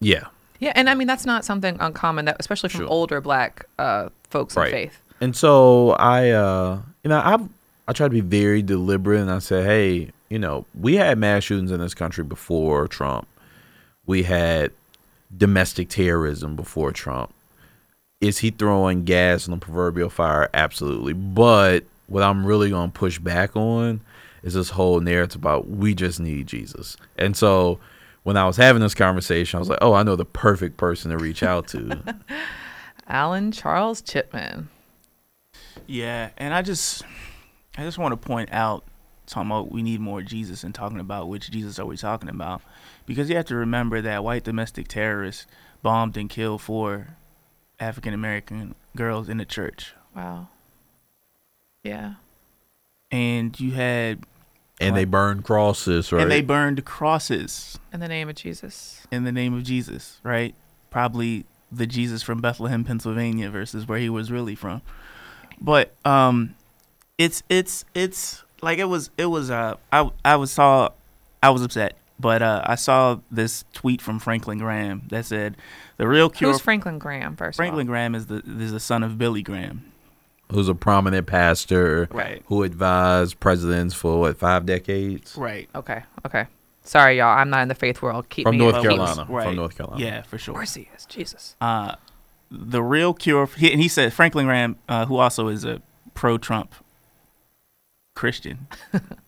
[0.00, 0.24] yeah,
[0.58, 2.88] Yeah, and I mean that's not something uncommon that, especially from Sure.
[2.88, 4.66] older black uh, folks Right.
[4.68, 4.98] in faith.
[5.20, 7.36] and so I, uh, you know, I
[7.88, 11.42] I try to be very deliberate, and I say, hey, you know, we had mass
[11.44, 13.26] shootings in this country before Trump.
[14.06, 14.70] We had
[15.36, 17.32] domestic terrorism before Trump.
[18.22, 20.48] Is he throwing gas on the proverbial fire?
[20.54, 21.12] Absolutely.
[21.12, 24.00] But what I'm really going to push back on
[24.44, 26.96] is this whole narrative about we just need Jesus.
[27.18, 27.80] And so
[28.22, 31.10] when I was having this conversation, I was like, oh, I know the perfect person
[31.10, 32.00] to reach out to.
[33.08, 34.68] Alan Charles Chipman.
[35.88, 37.02] Yeah, and I just
[37.76, 38.84] I just want to point out
[39.26, 42.62] talking about we need more Jesus and talking about which Jesus are we talking about?
[43.04, 45.46] Because you have to remember that white domestic terrorists
[45.82, 47.16] bombed and killed four
[47.82, 49.92] African American girls in the church.
[50.14, 50.48] Wow.
[51.82, 52.14] Yeah.
[53.10, 54.20] And you had
[54.80, 56.22] and they burned crosses, right?
[56.22, 59.06] and they burned crosses In the name of Jesus.
[59.10, 60.54] in the name of Jesus, right?
[60.90, 64.80] Probably the Jesus from Bethlehem, Pennsylvania versus where he was really from.
[65.60, 66.54] But um
[67.18, 70.90] it's it's it's like it was it was uh I I was saw
[71.42, 75.56] I was upset, but uh I saw this tweet from Franklin Graham that said
[75.98, 77.36] the real cure Who's Franklin Graham?
[77.36, 77.56] First.
[77.56, 79.84] Franklin Of Graham is the is the son of Billy Graham.
[80.50, 82.42] Who's a prominent pastor Right.
[82.46, 85.68] who advised presidents for what five decades Right.
[85.74, 86.02] Okay.
[86.24, 86.46] Okay.
[86.84, 87.36] Sorry, y'all.
[87.38, 88.28] I'm not in the faith world.
[88.28, 89.26] Keep from me North Carolina.
[89.28, 89.44] Right.
[89.46, 90.02] From North Carolina.
[90.04, 90.36] Yeah, for sure.
[90.36, 90.54] Of sure.
[90.54, 91.04] course he is.
[91.06, 91.54] Jesus.
[91.60, 91.94] uh,
[92.50, 95.80] the real cure, he, and he said Franklin Graham, uh, who also is a
[96.14, 96.74] pro-Trump
[98.14, 98.66] Christian,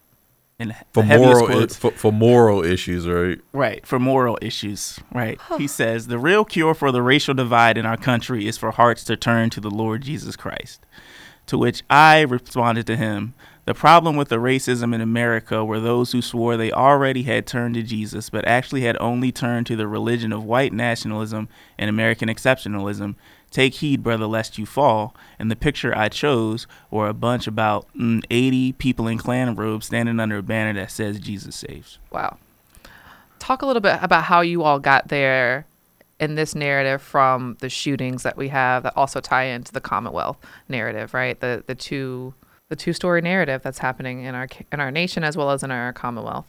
[0.70, 3.38] and For the moral quotes- for, for moral issues, right?
[3.52, 5.38] right for moral issues, right.
[5.58, 9.04] he says the real cure for the racial divide in our country is for hearts
[9.04, 10.84] to turn to the Lord Jesus Christ.
[11.46, 13.34] To which I responded to him,
[13.66, 17.74] the problem with the racism in America were those who swore they already had turned
[17.74, 22.28] to Jesus, but actually had only turned to the religion of white nationalism and American
[22.28, 23.14] exceptionalism.
[23.50, 25.14] Take heed, brother, lest you fall.
[25.38, 29.86] And the picture I chose were a bunch about mm, 80 people in Klan robes
[29.86, 31.98] standing under a banner that says Jesus saves.
[32.10, 32.36] Wow.
[33.38, 35.66] Talk a little bit about how you all got there
[36.20, 40.38] in this narrative from the shootings that we have that also tie into the Commonwealth
[40.68, 41.38] narrative, right?
[41.38, 42.34] The the two
[42.68, 45.70] the two story narrative that's happening in our in our nation as well as in
[45.70, 46.46] our Commonwealth.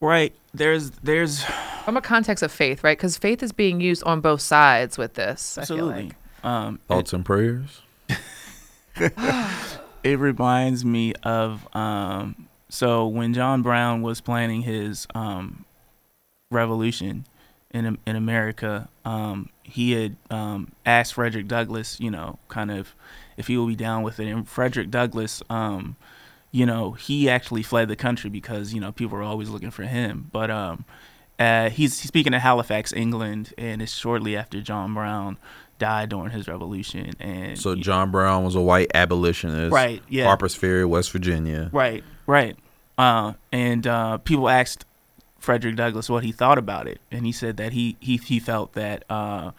[0.00, 0.34] Right.
[0.52, 1.44] There's, there's,
[1.84, 2.98] From a context of faith, right?
[2.98, 5.56] Because faith is being used on both sides with this.
[5.56, 6.02] I feel absolutely.
[6.02, 6.44] like.
[6.44, 7.82] Um, it- Thoughts and prayers.
[10.04, 15.64] it reminds me of um so when John Brown was planning his um
[16.50, 17.24] revolution
[17.72, 22.94] in in America um he had um asked Frederick Douglass you know kind of
[23.36, 25.96] if he would be down with it and Frederick Douglass um
[26.50, 29.84] you know he actually fled the country because you know people were always looking for
[29.84, 30.84] him but um
[31.38, 35.38] uh, he's, he's speaking in Halifax, England, and it's shortly after John Brown
[35.78, 37.12] died during his revolution.
[37.18, 39.72] And So John Brown was a white abolitionist.
[39.72, 40.26] Right, yeah.
[40.26, 41.68] Harper's Ferry, West Virginia.
[41.72, 42.56] Right, right.
[42.96, 44.84] Uh, and uh, people asked
[45.42, 48.72] Frederick Douglass what he thought about it, and he said that he he, he felt
[48.74, 49.50] that uh,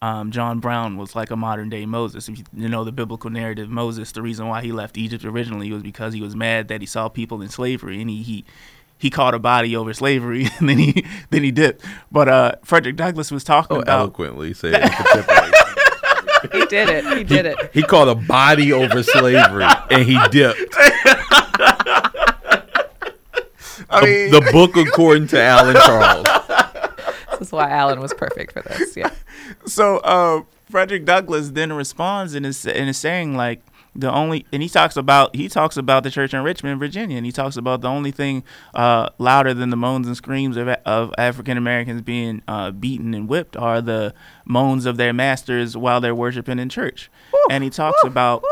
[0.00, 2.28] um, John Brown was like a modern day Moses.
[2.28, 5.70] If you, you know the biblical narrative, Moses, the reason why he left Egypt originally
[5.70, 8.44] was because he was mad that he saw people in slavery, and he he
[8.96, 11.84] he caught a body over slavery, and then he then he dipped.
[12.10, 14.82] But uh, Frederick Douglass was talking Oh, about eloquently said
[16.52, 17.18] He did it.
[17.18, 17.70] He did it.
[17.74, 20.74] he called a body over slavery and he dipped.
[24.02, 26.26] I mean, the book according to Alan Charles.
[27.38, 28.96] This is why Alan was perfect for this.
[28.96, 29.10] Yeah.
[29.66, 33.62] so uh, Frederick Douglass then responds and is and is saying like
[33.94, 37.26] the only and he talks about he talks about the church in Richmond, Virginia, and
[37.26, 38.44] he talks about the only thing
[38.74, 43.28] uh, louder than the moans and screams of, of African Americans being uh, beaten and
[43.28, 47.10] whipped are the moans of their masters while they're worshiping in church.
[47.50, 48.44] and he talks about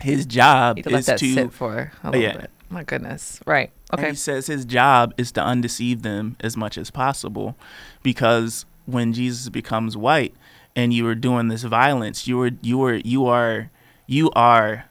[0.00, 2.36] his job You can let is that to sit for a little yeah.
[2.38, 2.50] bit.
[2.68, 3.40] My goodness.
[3.46, 3.72] Right.
[3.92, 4.10] And Okay.
[4.10, 7.56] he says his job is to undeceive them as much as possible
[8.02, 10.34] because when Jesus becomes white
[10.76, 13.70] and you are doing this violence, you are you are you are
[14.06, 14.86] you are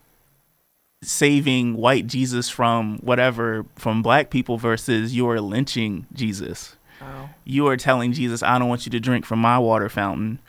[1.02, 6.76] saving white Jesus from whatever from black people versus you are lynching Jesus.
[7.02, 7.30] Wow.
[7.45, 10.39] You are telling Jesus, I don't want you to drink from my water fountain.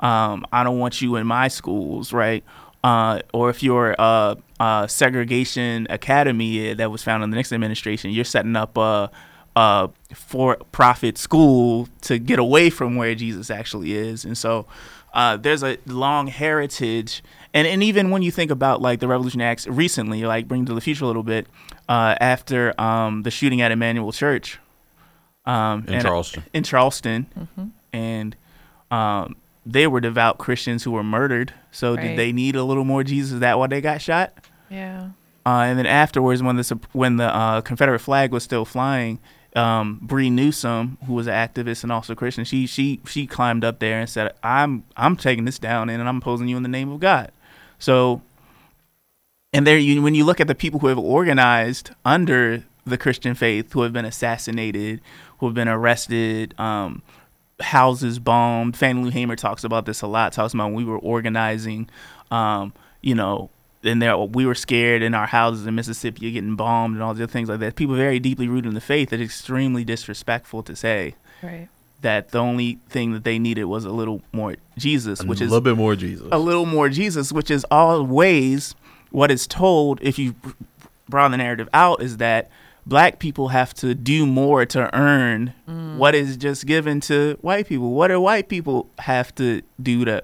[0.00, 2.42] Um, I don't want you in my schools, right?
[2.82, 8.10] Uh, or if you're a, a segregation academy that was found in the Nixon administration,
[8.10, 9.10] you're setting up a,
[9.54, 14.24] a for-profit school to get away from where Jesus actually is.
[14.24, 14.64] And so
[15.12, 17.22] uh, there's a long heritage.
[17.52, 20.72] And, and even when you think about like the Revolutionary Acts recently, like bring to
[20.74, 21.46] the future a little bit,
[21.88, 24.58] uh, after um, the shooting at Emanuel Church,
[25.44, 26.42] um, In and- Charleston.
[26.54, 27.26] in Charleston,
[27.92, 28.36] and
[28.90, 31.52] um, they were devout Christians who were murdered.
[31.72, 32.02] So Right.
[32.08, 33.32] did they need a little more Jesus?
[33.32, 34.32] Is that why they got shot?
[34.70, 35.10] Yeah.
[35.46, 39.18] Uh, and then afterwards, when the when the uh, Confederate flag was still flying,
[39.56, 43.78] um, Bree Newsom, who was an activist and also Christian, she she she climbed up
[43.78, 46.90] there and said, "I'm I'm taking this down and I'm opposing you in the name
[46.92, 47.32] of God."
[47.78, 48.20] So,
[49.52, 53.34] and there, you when you look at the people who have organized under the Christian
[53.34, 55.00] faith, who have been assassinated,
[55.38, 57.02] who have been arrested, um,
[57.60, 58.76] houses bombed.
[58.76, 60.32] Fannie Lou Hamer talks about this a lot.
[60.32, 61.88] Talks about when we were organizing,
[62.30, 63.50] um, you know,
[63.82, 67.14] and there we were scared in our houses in Mississippi are getting bombed and all
[67.14, 67.76] the other things like that.
[67.76, 69.12] People very deeply rooted in the faith.
[69.12, 71.68] It's extremely disrespectful to say Right.
[72.02, 75.54] that the only thing that they needed was a little more Jesus, which is a
[75.54, 76.28] little bit more Jesus.
[76.30, 78.74] a little more Jesus, which is always
[79.10, 80.34] what is told if you
[81.08, 82.50] broaden the narrative out is that
[82.86, 85.54] black people have to do more to earn
[85.96, 87.90] what is just given to white people.
[87.92, 90.22] What do white people have to do to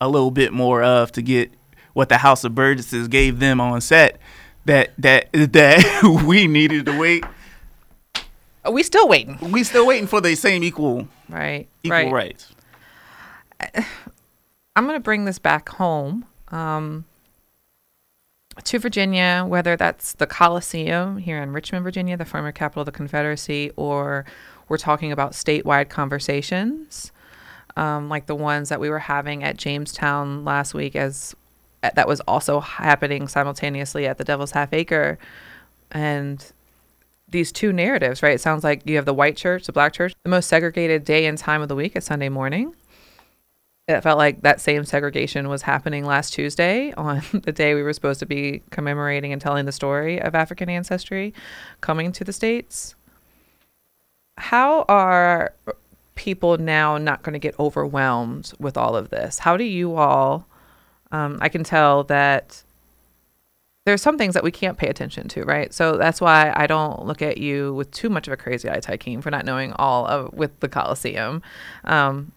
[0.00, 1.50] a little bit more of to get
[1.94, 4.18] what the House of Burgesses gave them on set
[4.66, 7.24] that that that we needed to wait.
[8.64, 9.38] Are we still waiting?
[9.50, 11.66] We still waiting for the same equal Right.
[11.82, 12.12] equal right.
[12.12, 12.52] rights.
[14.76, 17.04] I'm going to bring this back home um,
[18.64, 22.92] to Virginia, whether that's the Coliseum here in Richmond, Virginia, the former capital of the
[22.92, 24.24] Confederacy, or
[24.68, 27.12] we're talking about statewide conversations
[27.78, 31.34] um, like the ones that we were having at Jamestown last week, as
[31.80, 35.16] that was also happening simultaneously at the Devil's Half Acre.
[35.92, 36.44] And
[37.28, 38.34] these two narratives, right?
[38.34, 41.26] It sounds like you have the white church, the black church, the most segregated day
[41.26, 42.74] and time of the week is Sunday morning
[43.88, 47.92] it felt like that same segregation was happening last Tuesday on the day we were
[47.92, 51.32] supposed to be commemorating and telling the story of African ancestry
[51.80, 52.94] coming to the States.
[54.36, 55.54] How are
[56.14, 59.38] people now not going to get overwhelmed with all of this?
[59.38, 60.46] How do you all?
[61.10, 62.62] Um, I can tell that
[63.86, 65.72] there's some things that we can't pay attention to, right?
[65.72, 68.80] So that's why I don't look at you with too much of a crazy eye,
[68.80, 71.42] Tykeem, for not knowing all of with the Coliseum.
[71.84, 72.32] Um,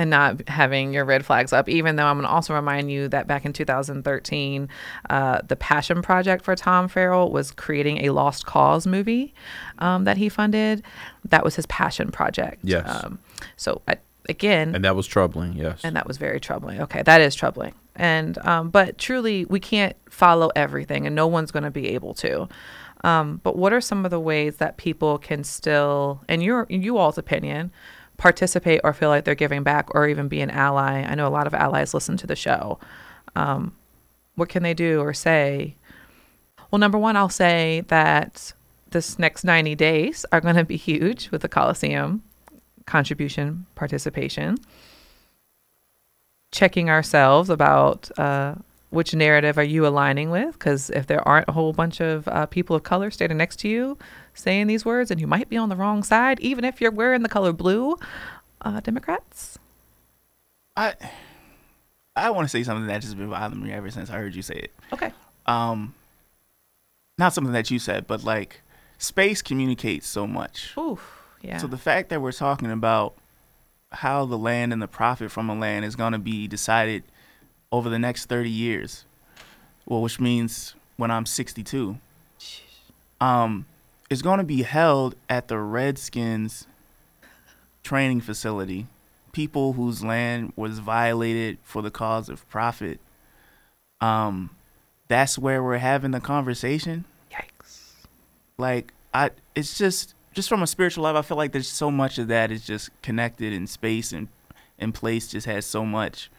[0.00, 3.06] and not having your red flags up, even though I'm going to also remind you
[3.08, 4.66] that back in 2013,
[5.10, 9.34] uh, the Passion Project for Tom Farrell was creating a Lost Cause movie
[9.78, 10.82] um, that he funded.
[11.28, 12.60] That was his passion project.
[12.62, 12.86] Yes.
[12.88, 13.18] Um,
[13.58, 13.96] so, I,
[14.26, 15.52] again, and that was troubling.
[15.52, 15.82] Yes.
[15.84, 16.80] and that was very troubling.
[16.80, 17.74] Okay, that is troubling.
[17.94, 22.14] And um, but truly, we can't follow everything, and no one's going to be able
[22.14, 22.48] to.
[23.04, 26.80] Um, but what are some of the ways that people can still, in your in
[26.80, 27.70] you all's opinion,
[28.20, 31.02] participate or feel like they're giving back, or even be an ally?
[31.02, 32.78] I know a lot of allies listen to the show.
[33.34, 33.72] Um,
[34.36, 35.74] what can they do or say?
[36.70, 38.52] Well, number one, I'll say that
[38.90, 42.22] this next 90 days are going to be huge with the Coliseum
[42.86, 44.58] contribution participation.
[46.52, 48.56] Checking ourselves about uh,
[48.90, 50.52] which narrative are you aligning with?
[50.52, 53.68] Because if there aren't a whole bunch of uh, people of color standing next to
[53.68, 53.96] you
[54.34, 57.22] saying these words, and you might be on the wrong side, even if you're wearing
[57.22, 57.96] the color blue,
[58.62, 59.58] uh, Democrats.
[60.76, 60.94] I
[62.16, 64.42] I want to say something that just been bothering me ever since I heard you
[64.42, 64.72] say it.
[64.92, 65.12] Okay.
[65.46, 65.94] Um,
[67.18, 68.60] not something that you said, but like
[68.98, 70.72] space communicates so much.
[70.76, 70.98] Ooh,
[71.42, 71.58] yeah.
[71.58, 73.14] So the fact that we're talking about
[73.92, 77.02] how the land and the profit from a land is going to be decided
[77.72, 79.04] over the next 30 years,
[79.86, 81.96] well, which means when I'm 62,
[83.20, 83.66] um,
[84.08, 86.66] is going to be held at the Redskins
[87.82, 88.86] training facility.
[89.32, 92.98] People whose land was violated for the cause of profit.
[94.00, 94.50] Um,
[95.08, 97.04] that's where we're having the conversation.
[97.32, 97.92] Yikes.
[98.58, 101.18] Like I, it's just just from a spiritual level.
[101.18, 104.28] I feel like there's so much of that is just connected in space and
[104.78, 105.28] and place.
[105.28, 106.30] Just has so much.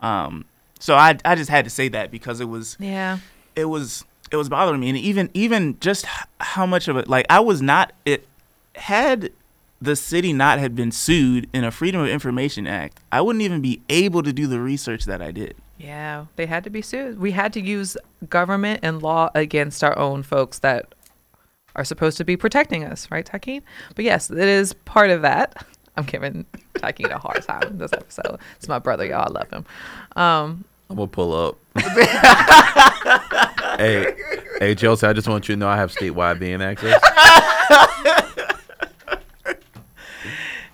[0.00, 0.44] Um,
[0.80, 3.18] so I I just had to say that because it was Yeah.
[3.56, 6.06] it was it was bothering me and even even just
[6.40, 8.26] how much of it like I was not it
[8.76, 9.30] had
[9.80, 13.60] the city not had been sued in a Freedom of Information Act, I wouldn't even
[13.60, 15.54] be able to do the research that I did.
[15.76, 16.26] Yeah.
[16.36, 17.18] They had to be sued.
[17.18, 17.96] We had to use
[18.30, 20.94] government and law against our own folks that
[21.76, 23.60] are supposed to be protecting us, right, Taki?
[23.94, 25.66] But yes, it is part of that.
[25.96, 28.38] I'm giving Tykeem a hard time in this episode.
[28.56, 29.28] It's my brother, y'all.
[29.28, 29.64] I love him.
[30.16, 31.58] Um, I'm gonna pull up.
[33.78, 34.14] hey,
[34.58, 35.06] hey, Chelsea.
[35.06, 37.00] I just want you to know I have statewide being access.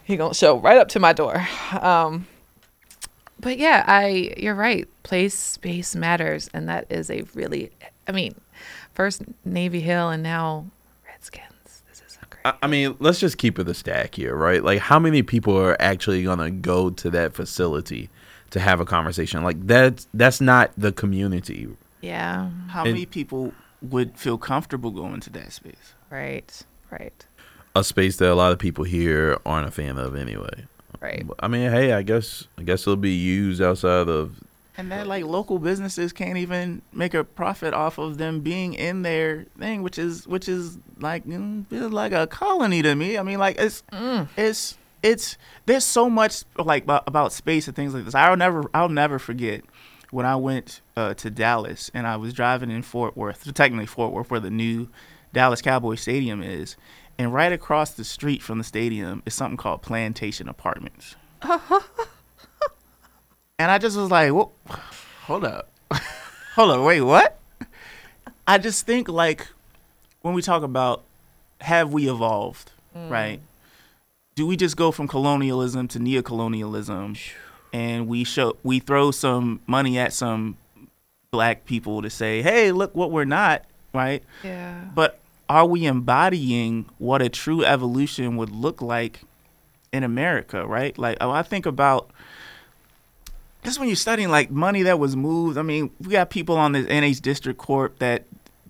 [0.04, 1.46] he gonna show right up to my door.
[1.80, 2.26] Um,
[3.38, 4.88] but yeah, I you're right.
[5.02, 7.70] Place space matters, and that is a really.
[8.08, 8.34] I mean,
[8.94, 10.66] first Navy Hill and now
[11.06, 11.44] Redskins.
[12.30, 12.54] This is a great.
[12.62, 14.62] I, I mean, let's just keep it a stack here, right?
[14.62, 18.08] Like, how many people are actually gonna go to that facility
[18.50, 19.42] to have a conversation?
[19.42, 21.68] Like, that's that's not the community.
[22.00, 22.50] yeah.
[22.68, 23.52] How And- many people
[23.82, 25.94] would feel comfortable going to that space?
[26.10, 26.62] Right.
[26.90, 27.24] Right.
[27.74, 30.66] A space that a lot of people here aren't a fan of anyway.
[31.00, 31.24] Right.
[31.38, 34.34] I mean, hey, I guess I guess it'll be used outside of
[34.80, 39.02] And that like local businesses can't even make a profit off of them being in
[39.02, 43.18] their thing, which is which is like mm, feels like a colony to me.
[43.18, 43.82] I mean, like it's
[44.38, 48.14] it's it's there's so much like about, about space and things like this.
[48.14, 49.64] I'll never I'll never forget
[50.12, 54.14] when I went uh, to Dallas and I was driving in Fort Worth, technically Fort
[54.14, 54.88] Worth, where the new
[55.34, 56.76] Dallas Cowboy Stadium is,
[57.18, 61.16] and right across the street from the stadium is something called Plantation Apartments.
[63.60, 64.50] And I just was like, "Whoa,
[65.24, 65.68] hold up,
[66.54, 67.38] hold up, wait, what?"
[68.46, 69.48] I just think like
[70.22, 71.02] when we talk about
[71.60, 73.10] have we evolved, mm.
[73.10, 73.38] right?
[74.34, 77.20] Do we just go from colonialism to neocolonialism,
[77.70, 80.56] and we show we throw some money at some
[81.30, 84.22] black people to say, "Hey, look what we're not," right?
[84.42, 84.86] Yeah.
[84.94, 89.20] But are we embodying what a true evolution would look like
[89.92, 90.96] in America, right?
[90.96, 92.10] Like, oh, I think about
[93.64, 95.58] just when you're studying like money that was moved.
[95.58, 98.24] I mean, we got people on this NH District Corp that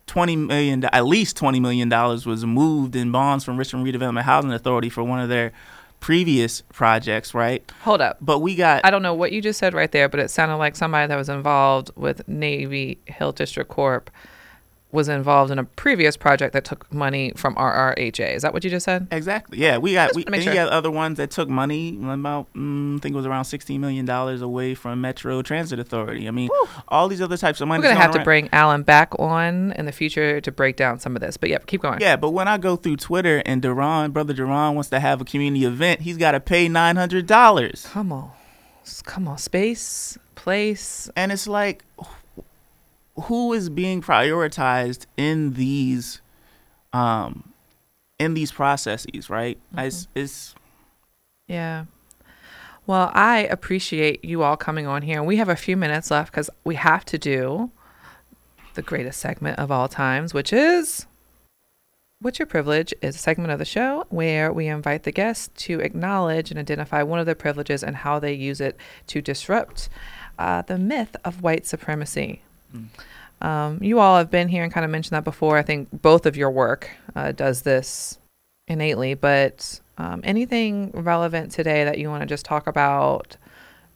[0.06, 4.52] twenty million, at least twenty million dollars was moved in bonds from Richmond Redevelopment Housing
[4.52, 5.52] Authority for one of their
[6.00, 7.62] previous projects, right?
[7.82, 8.18] Hold up.
[8.20, 10.56] But we got I don't know what you just said right there, but it sounded
[10.56, 14.10] like somebody that was involved with Navy Hill District Corp
[14.92, 18.34] was involved in a previous project that took money from RRHA.
[18.34, 19.06] Is that what you just said?
[19.10, 19.58] Exactly.
[19.58, 20.52] Yeah, we got we sure.
[20.52, 24.04] got other ones that took money about mm, I think it was around sixteen million
[24.04, 26.26] dollars away from Metro Transit Authority.
[26.26, 26.48] I mean,
[26.88, 27.82] all these other types of money.
[27.82, 31.14] We're gonna have to bring Alan back on in the future to break down some
[31.14, 31.36] of this.
[31.36, 32.00] But yeah, keep going.
[32.00, 35.24] Yeah, but when I go through Twitter and Duran, brother Duran wants to have a
[35.24, 38.32] community event, he's got to pay nine hundred dollars, Come on,
[39.04, 41.08] come on, space, place.
[41.14, 41.84] and it's like,
[43.22, 46.20] who is being prioritized in these,
[46.92, 47.52] um,
[48.18, 49.58] in these processes, right?
[49.76, 50.54] It's, it's
[51.46, 51.86] Yeah.
[52.86, 55.22] Well, I appreciate you all coming on here.
[55.22, 57.70] We have a few minutes left because we have to do
[58.74, 61.06] the greatest segment of all times, which is
[62.22, 65.80] What's Your Privilege is a segment of the show where we invite the guests to
[65.80, 69.88] acknowledge and identify one of their privileges and how they use it to disrupt
[70.38, 72.42] uh, the myth of white supremacy.
[73.42, 75.56] Um, you all have been here and kind of mentioned that before.
[75.56, 78.18] I think both of your work uh, does this
[78.68, 83.36] innately, but um, anything relevant today that you want to just talk about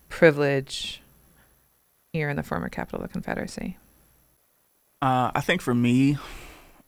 [0.09, 1.03] privilege
[2.15, 3.77] here in the former capital of the Confederacy?
[5.03, 6.17] Uh, I think for me,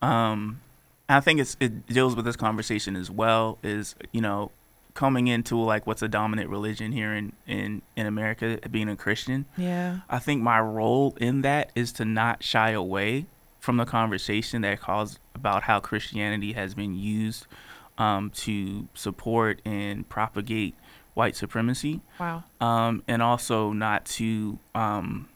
[0.00, 0.60] um,
[1.08, 3.58] I think it deals with this conversation as well.
[3.62, 4.50] Is you know
[4.96, 9.44] coming into like what's a dominant religion here in in in America, being a Christian.
[9.56, 9.98] Yeah.
[10.10, 13.26] I think my role in that is to not shy away
[13.60, 17.46] from the conversation that calls about how Christianity has been used
[17.98, 20.74] um, to support and propagate
[21.14, 22.00] white supremacy.
[22.18, 22.44] Wow.
[22.60, 25.28] Um, and also not to um,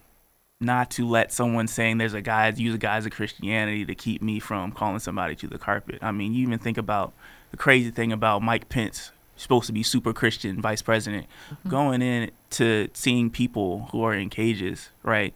[0.61, 4.23] not to let someone saying there's a guise use a guise of Christianity to keep
[4.23, 5.99] me from calling somebody to the carpet.
[6.03, 7.13] I mean, you even think about
[7.51, 9.11] the crazy thing about Mike Pence,
[9.41, 11.69] supposed to be super Christian vice president, mm-hmm.
[11.69, 15.35] going in to seeing people who are in cages, right?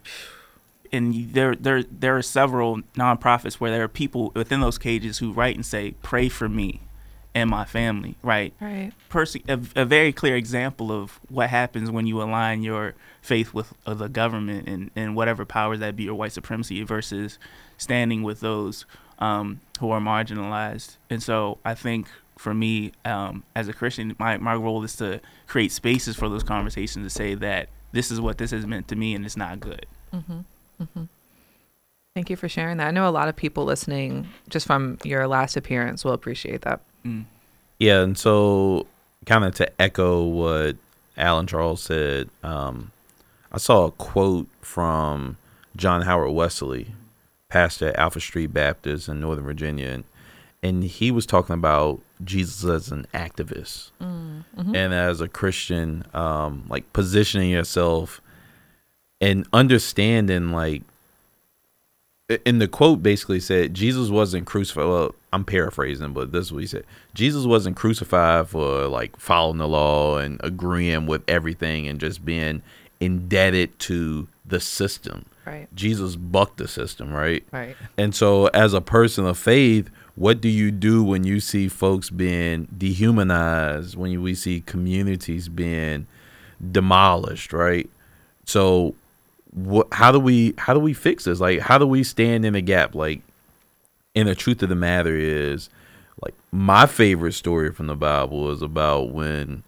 [0.93, 5.33] And there, there, there are several nonprofits where there are people within those cages who
[5.33, 6.81] write and say, "Pray for me."
[7.37, 8.55] and my family, right?
[8.61, 8.93] Right.
[9.09, 13.75] Perse- a, a, very clear example of what happens when you align your faith with
[13.87, 17.39] uh, the government and, and whatever powers that be or white supremacy versus
[17.77, 18.87] standing with those
[19.19, 20.97] um, who are marginalized.
[21.11, 25.21] And so I think for me, um, as a Christian, my, my role is to
[25.47, 28.97] create spaces for those conversations to say that this is what this has meant to
[28.97, 29.87] me and it's not good.
[30.13, 30.41] Mm-hmm.
[30.83, 31.05] Mm-hmm.
[32.15, 32.89] Thank you for sharing that.
[32.89, 36.81] I know a lot of people listening just from your last appearance will appreciate that.
[37.05, 37.25] Mm.
[37.79, 38.87] Yeah, and so
[39.27, 40.77] kind of to echo what
[41.17, 42.93] Alan Charles said, um,
[43.51, 45.37] I saw a quote from
[45.77, 46.89] John Howard Wesley,
[47.49, 50.05] pastor at Alfred Street Baptist in Northern Virginia, and,
[50.65, 54.75] and he was talking about Jesus as an activist mm, mm-hmm.
[54.75, 58.23] and as a Christian, um, like positioning yourself
[59.21, 60.83] and understanding like
[62.47, 64.87] and the quote basically said Jesus wasn't crucified.
[64.87, 66.85] Well, I'm paraphrasing, but this is what he said.
[67.13, 72.63] Jesus wasn't crucified for like following the law and agreeing with everything and just being
[73.01, 75.27] indebted to the system.
[75.45, 75.69] Right.
[75.75, 77.45] Jesus bucked the system, right?
[77.53, 77.77] Right.
[77.99, 82.11] And so as a person of faith, what do you do when you see folks
[82.11, 86.07] being dehumanized, when we see communities being
[86.71, 87.89] demolished, right?
[88.45, 88.95] So
[89.53, 91.41] what how do we how do we fix this?
[91.41, 92.95] Like how do we stand in the gap?
[92.95, 93.23] Like
[94.15, 95.69] and the truth of the matter is
[96.23, 99.65] like my favorite story from the Bible is about when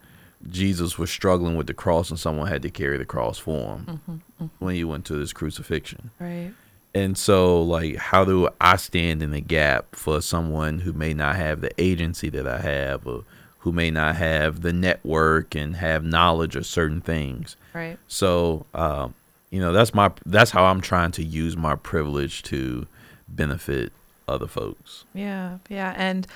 [0.49, 3.87] Jesus was struggling with the cross and someone had to carry the cross for him
[3.87, 4.65] mm-hmm, mm-hmm.
[4.65, 6.11] when he went to his crucifixion.
[6.21, 6.53] Right.
[6.97, 11.37] And so like how do I stand in the gap for someone who may not
[11.37, 13.25] have the agency that I have or
[13.61, 17.57] who may not have the network and have knowledge of certain things.
[17.75, 17.99] Right.
[18.07, 19.15] So um,
[19.51, 22.87] you know that's my that's how i'm trying to use my privilege to
[23.29, 23.93] benefit
[24.29, 26.27] other folks yeah yeah and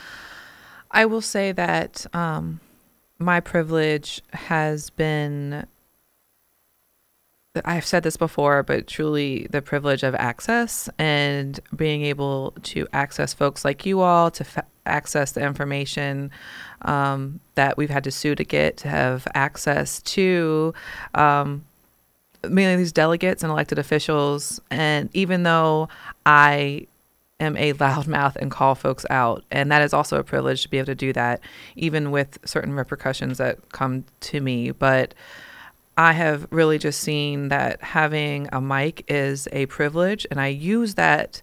[0.91, 2.61] i will say that um
[3.19, 5.67] my privilege has been
[7.65, 13.35] I've said this before, but truly the privilege of access and being able to access
[13.35, 16.31] folks like you all to f- access the information
[16.83, 20.73] um, that we've had to sue to get, to have access to
[21.17, 21.65] um,
[22.45, 24.61] of these delegates and elected officials.
[24.71, 25.89] And even though
[26.25, 26.87] I
[27.41, 30.79] am a loudmouth and call folks out, and that is also a privilege to be
[30.79, 31.41] able to do that,
[31.75, 34.71] even with certain repercussions that come to me.
[34.71, 35.15] But
[36.01, 40.95] I have really just seen that having a mic is a privilege, and I use
[40.95, 41.43] that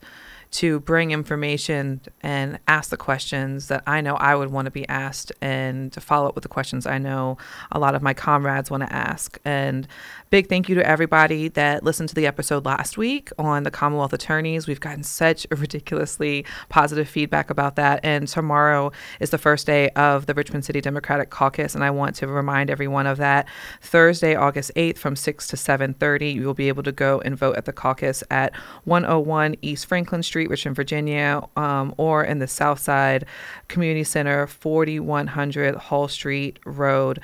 [0.50, 4.90] to bring information and ask the questions that I know I would want to be
[4.90, 7.38] asked and to follow up with the questions I know
[7.72, 9.40] a lot of my comrades want to ask.
[9.46, 9.88] And
[10.30, 14.12] big thank you to everybody that listened to the episode last week on the Commonwealth
[14.12, 14.68] attorneys.
[14.68, 18.02] We've gotten such ridiculously positive feedback about that.
[18.04, 22.16] And tomorrow is the first day of the Richmond City Democratic Caucus, and I want
[22.18, 23.48] to remind everyone of that.
[23.82, 27.56] Thursday, August 8th from 6 to 7:30, you will be able to go and vote
[27.56, 28.54] at the caucus at
[28.84, 33.26] 101 East Franklin Street Richmond, Virginia, um, or in the South Side
[33.70, 37.20] Community Center, 4100 Hull Street Road.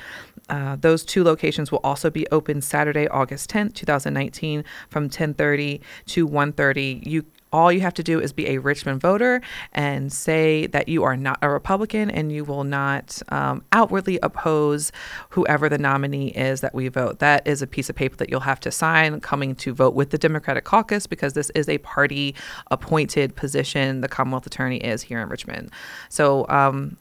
[0.49, 6.27] Uh, those two locations will also be open Saturday, August 10th, 2019, from 10:30 to
[6.27, 7.03] 1:30.
[7.05, 9.39] You all you have to do is be a Richmond voter
[9.71, 14.91] and say that you are not a Republican and you will not um, outwardly oppose
[15.29, 17.19] whoever the nominee is that we vote.
[17.19, 20.09] That is a piece of paper that you'll have to sign coming to vote with
[20.09, 22.33] the Democratic caucus because this is a party
[22.71, 24.01] appointed position.
[24.01, 25.69] The Commonwealth Attorney is here in Richmond.
[26.09, 26.97] So, um,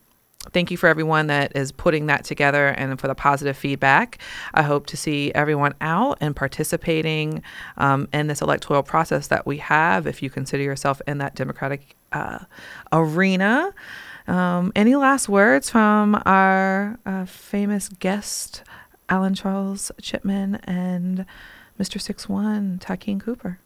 [0.51, 4.19] thank you for everyone that is putting that together and for the positive feedback.
[4.55, 7.43] I hope to see everyone out and participating
[7.77, 11.97] um, in this electoral process that we have if you consider yourself in that Democratic
[12.13, 12.41] uh,
[12.93, 13.73] arena.
[14.27, 18.63] Um, any last words from our uh, famous guest,
[19.09, 21.27] Alan Charles Chipman and
[21.79, 22.01] Mr.
[22.01, 23.59] Six One, Tykeem Cooper?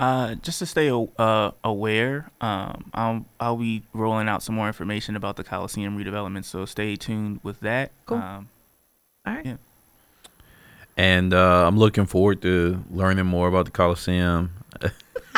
[0.00, 5.14] Uh, just to stay uh, aware, um, I'll I'll be rolling out some more information
[5.14, 6.46] about the Coliseum redevelopment.
[6.46, 7.92] So stay tuned with that.
[8.06, 8.16] Cool.
[8.16, 8.48] Um,
[9.26, 9.44] All right.
[9.44, 9.56] Yeah.
[10.96, 14.52] And uh, I'm looking forward to learning more about the Coliseum.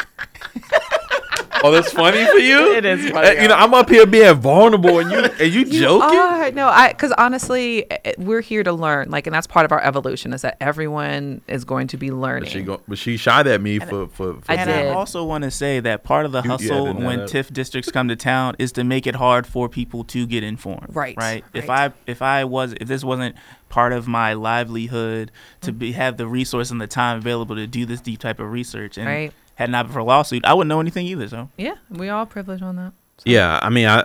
[1.65, 2.75] oh, that's funny for you.
[2.75, 3.43] It is Uh, funny.
[3.43, 6.19] you know, I'm up here being vulnerable, and you and you, You joking.
[6.19, 6.51] are.
[6.53, 9.11] no, I because honestly, eh, we're here to learn.
[9.11, 12.45] Like, and that's part of our evolution is that everyone is going to be learning.
[12.45, 14.35] But she go, but she shot at me for for.
[14.35, 14.87] for I and did.
[14.87, 17.21] I also want to say that part of the You- you hustle added that when
[17.21, 17.29] up.
[17.31, 20.89] TIF districts come to town is to make it hard for people to get informed.
[20.95, 21.45] Right, Right.
[21.55, 21.93] If right.
[21.93, 23.37] I if I was if this wasn't
[23.69, 25.31] part of my livelihood
[25.63, 28.51] to be have the resource and the time available to do this deep type of
[28.53, 29.33] research and Right.
[29.57, 31.28] Had not been for a lawsuit, I wouldn't know anything either.
[31.28, 32.92] So Yeah, we all privileged on that.
[33.18, 34.05] So- Yeah, I mean, I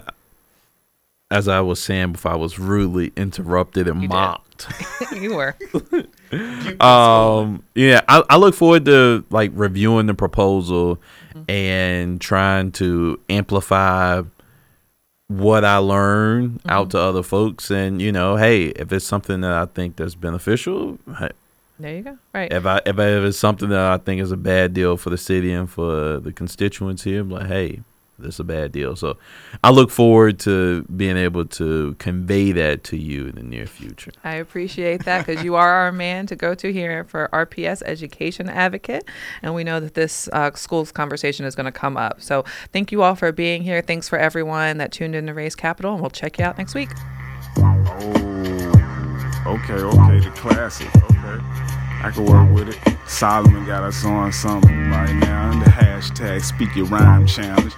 [1.29, 4.67] as I was saying before, I was rudely interrupted and You mocked.
[5.13, 5.55] you were.
[6.81, 10.99] um, yeah, I, I look forward to like reviewing the proposal
[11.35, 11.51] Mm-hmm.
[11.51, 14.23] and trying to amplify
[15.27, 16.69] what I learn Mm-hmm.
[16.69, 17.69] out to other folks.
[17.69, 21.29] And you know, hey, if it's something that I think that's beneficial, hey,
[21.80, 22.17] There you go.
[22.34, 22.51] Right.
[22.51, 25.09] if I if, I, if it's something that I think is a bad deal for
[25.09, 27.82] the city and for the constituents here, I'm like, hey,
[28.19, 28.95] this is a bad deal.
[28.95, 29.17] So
[29.63, 34.11] I look forward to being able to convey that to you in the near future.
[34.23, 38.49] I appreciate that because you are our man to go to here for RPS Education
[38.49, 39.07] Advocate.
[39.41, 42.21] And we know that this uh, school's conversation is going to come up.
[42.21, 43.82] So thank you all for being here.
[43.82, 45.93] Thanks for everyone that tuned in to Race Capitol.
[45.93, 46.89] And we'll check you out next week.
[47.59, 47.73] Oh,
[49.45, 50.89] okay, okay, the classic.
[50.95, 51.66] Okay,
[52.03, 52.97] I can work with it.
[53.07, 55.51] Solomon got us on something right now.
[55.51, 57.73] And the hashtag Speak Your Rhyme Challenge.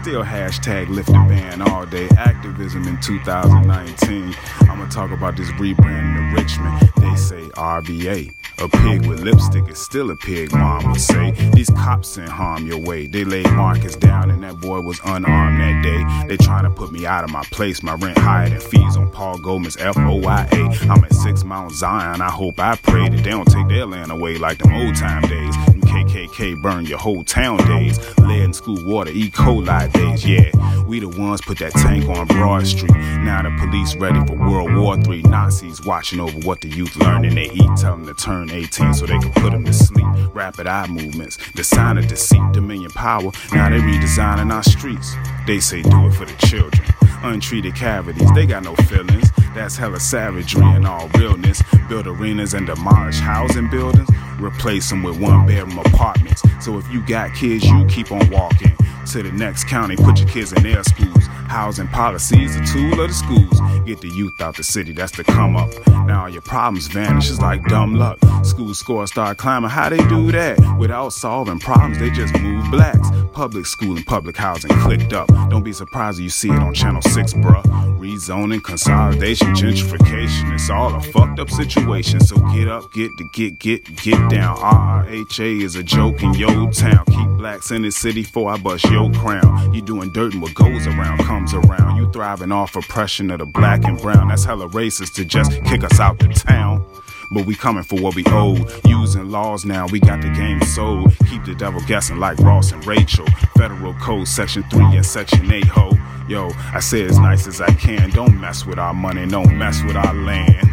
[0.00, 2.08] Still hashtag lift the band all day.
[2.16, 4.34] Activism in 2019.
[4.62, 6.92] I'ma talk about this rebranding of Richmond.
[6.96, 8.39] They say RVA.
[8.62, 11.30] A pig with lipstick is still a pig, mom would say.
[11.54, 13.06] These cops sent harm your way.
[13.06, 16.28] They laid Marcus down and that boy was unarmed that day.
[16.28, 17.82] They trying to put me out of my place.
[17.82, 20.90] My rent higher than fees on Paul Goldman's FOIA.
[20.90, 22.20] I'm at Six Mount Zion.
[22.20, 25.22] I hope I pray that they don't take their land away like them old time
[25.22, 25.56] days.
[25.90, 27.98] KKK burn your whole town days.
[28.18, 29.28] Lead in school water, E.
[29.30, 30.24] coli days.
[30.24, 32.92] Yeah, we the ones put that tank on Broad Street.
[32.92, 35.22] Now the police ready for World War III.
[35.22, 37.70] Nazis watching over what the youth learn and they eat.
[37.76, 40.06] Tell them to turn 18 so they can put them to sleep.
[40.34, 43.30] Rapid eye movements, the sign of deceit, dominion power.
[43.52, 45.14] Now they redesigning our streets.
[45.46, 46.86] They say do it for the children.
[47.22, 49.30] Untreated cavities, they got no feelings.
[49.54, 51.62] That's hella savagery in all realness.
[51.88, 54.08] Build arenas and demolish housing buildings.
[54.38, 56.42] Replace them with one bedroom apartments.
[56.64, 58.74] So if you got kids, you keep on walking
[59.12, 59.96] to the next county.
[59.96, 61.26] Put your kids in their schools.
[61.50, 63.60] Housing policy is a tool of the schools.
[63.84, 65.70] Get the youth out the city, that's the come up.
[66.06, 68.18] Now your problems vanish, it's like dumb luck.
[68.44, 70.58] School scores start climbing, how they do that?
[70.78, 73.08] Without solving problems, they just move blacks.
[73.32, 75.26] Public school and public housing clicked up.
[75.50, 77.64] Don't be surprised if you see it on Channel 6, bruh.
[77.98, 82.20] Rezoning, consolidation, gentrification, it's all a fucked up situation.
[82.20, 84.56] So get up, get to get, get, get down.
[84.56, 87.04] RRHA is a joke in your town.
[87.06, 89.72] Keep blacks in the city for I bust your crown.
[89.72, 91.96] You doing dirt and what goes around comes around.
[91.96, 94.28] You thriving off oppression of the black and brown.
[94.28, 96.84] That's hella racist to just kick us out the town.
[97.32, 98.56] But we coming for what we owe.
[98.84, 101.16] Using laws now, we got the game sold.
[101.30, 103.26] Keep the devil guessing like Ross and Rachel.
[103.56, 105.92] Federal Code Section 3 and Section 8, ho.
[106.28, 108.10] Yo, I say as nice as I can.
[108.10, 110.68] Don't mess with our money, don't mess with our land.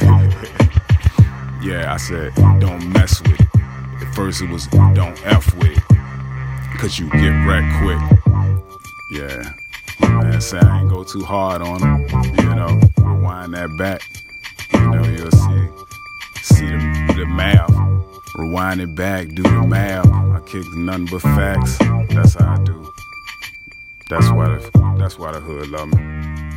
[1.62, 3.48] yeah, I said, don't mess with it.
[4.02, 5.99] At first it was, don't F with it.
[6.80, 8.00] Cause you get wrecked quick.
[9.12, 9.52] Yeah.
[10.00, 12.08] Man, say I ain't go too hard on him.
[12.38, 14.00] You know, rewind that back.
[14.72, 15.68] You know, you'll see
[16.42, 17.70] see the, the math.
[18.34, 20.06] Rewind it back, do the math.
[20.06, 21.76] I kick nothing but facts.
[22.14, 22.90] That's how I do.
[24.08, 26.49] That's why the that's why the hood love me.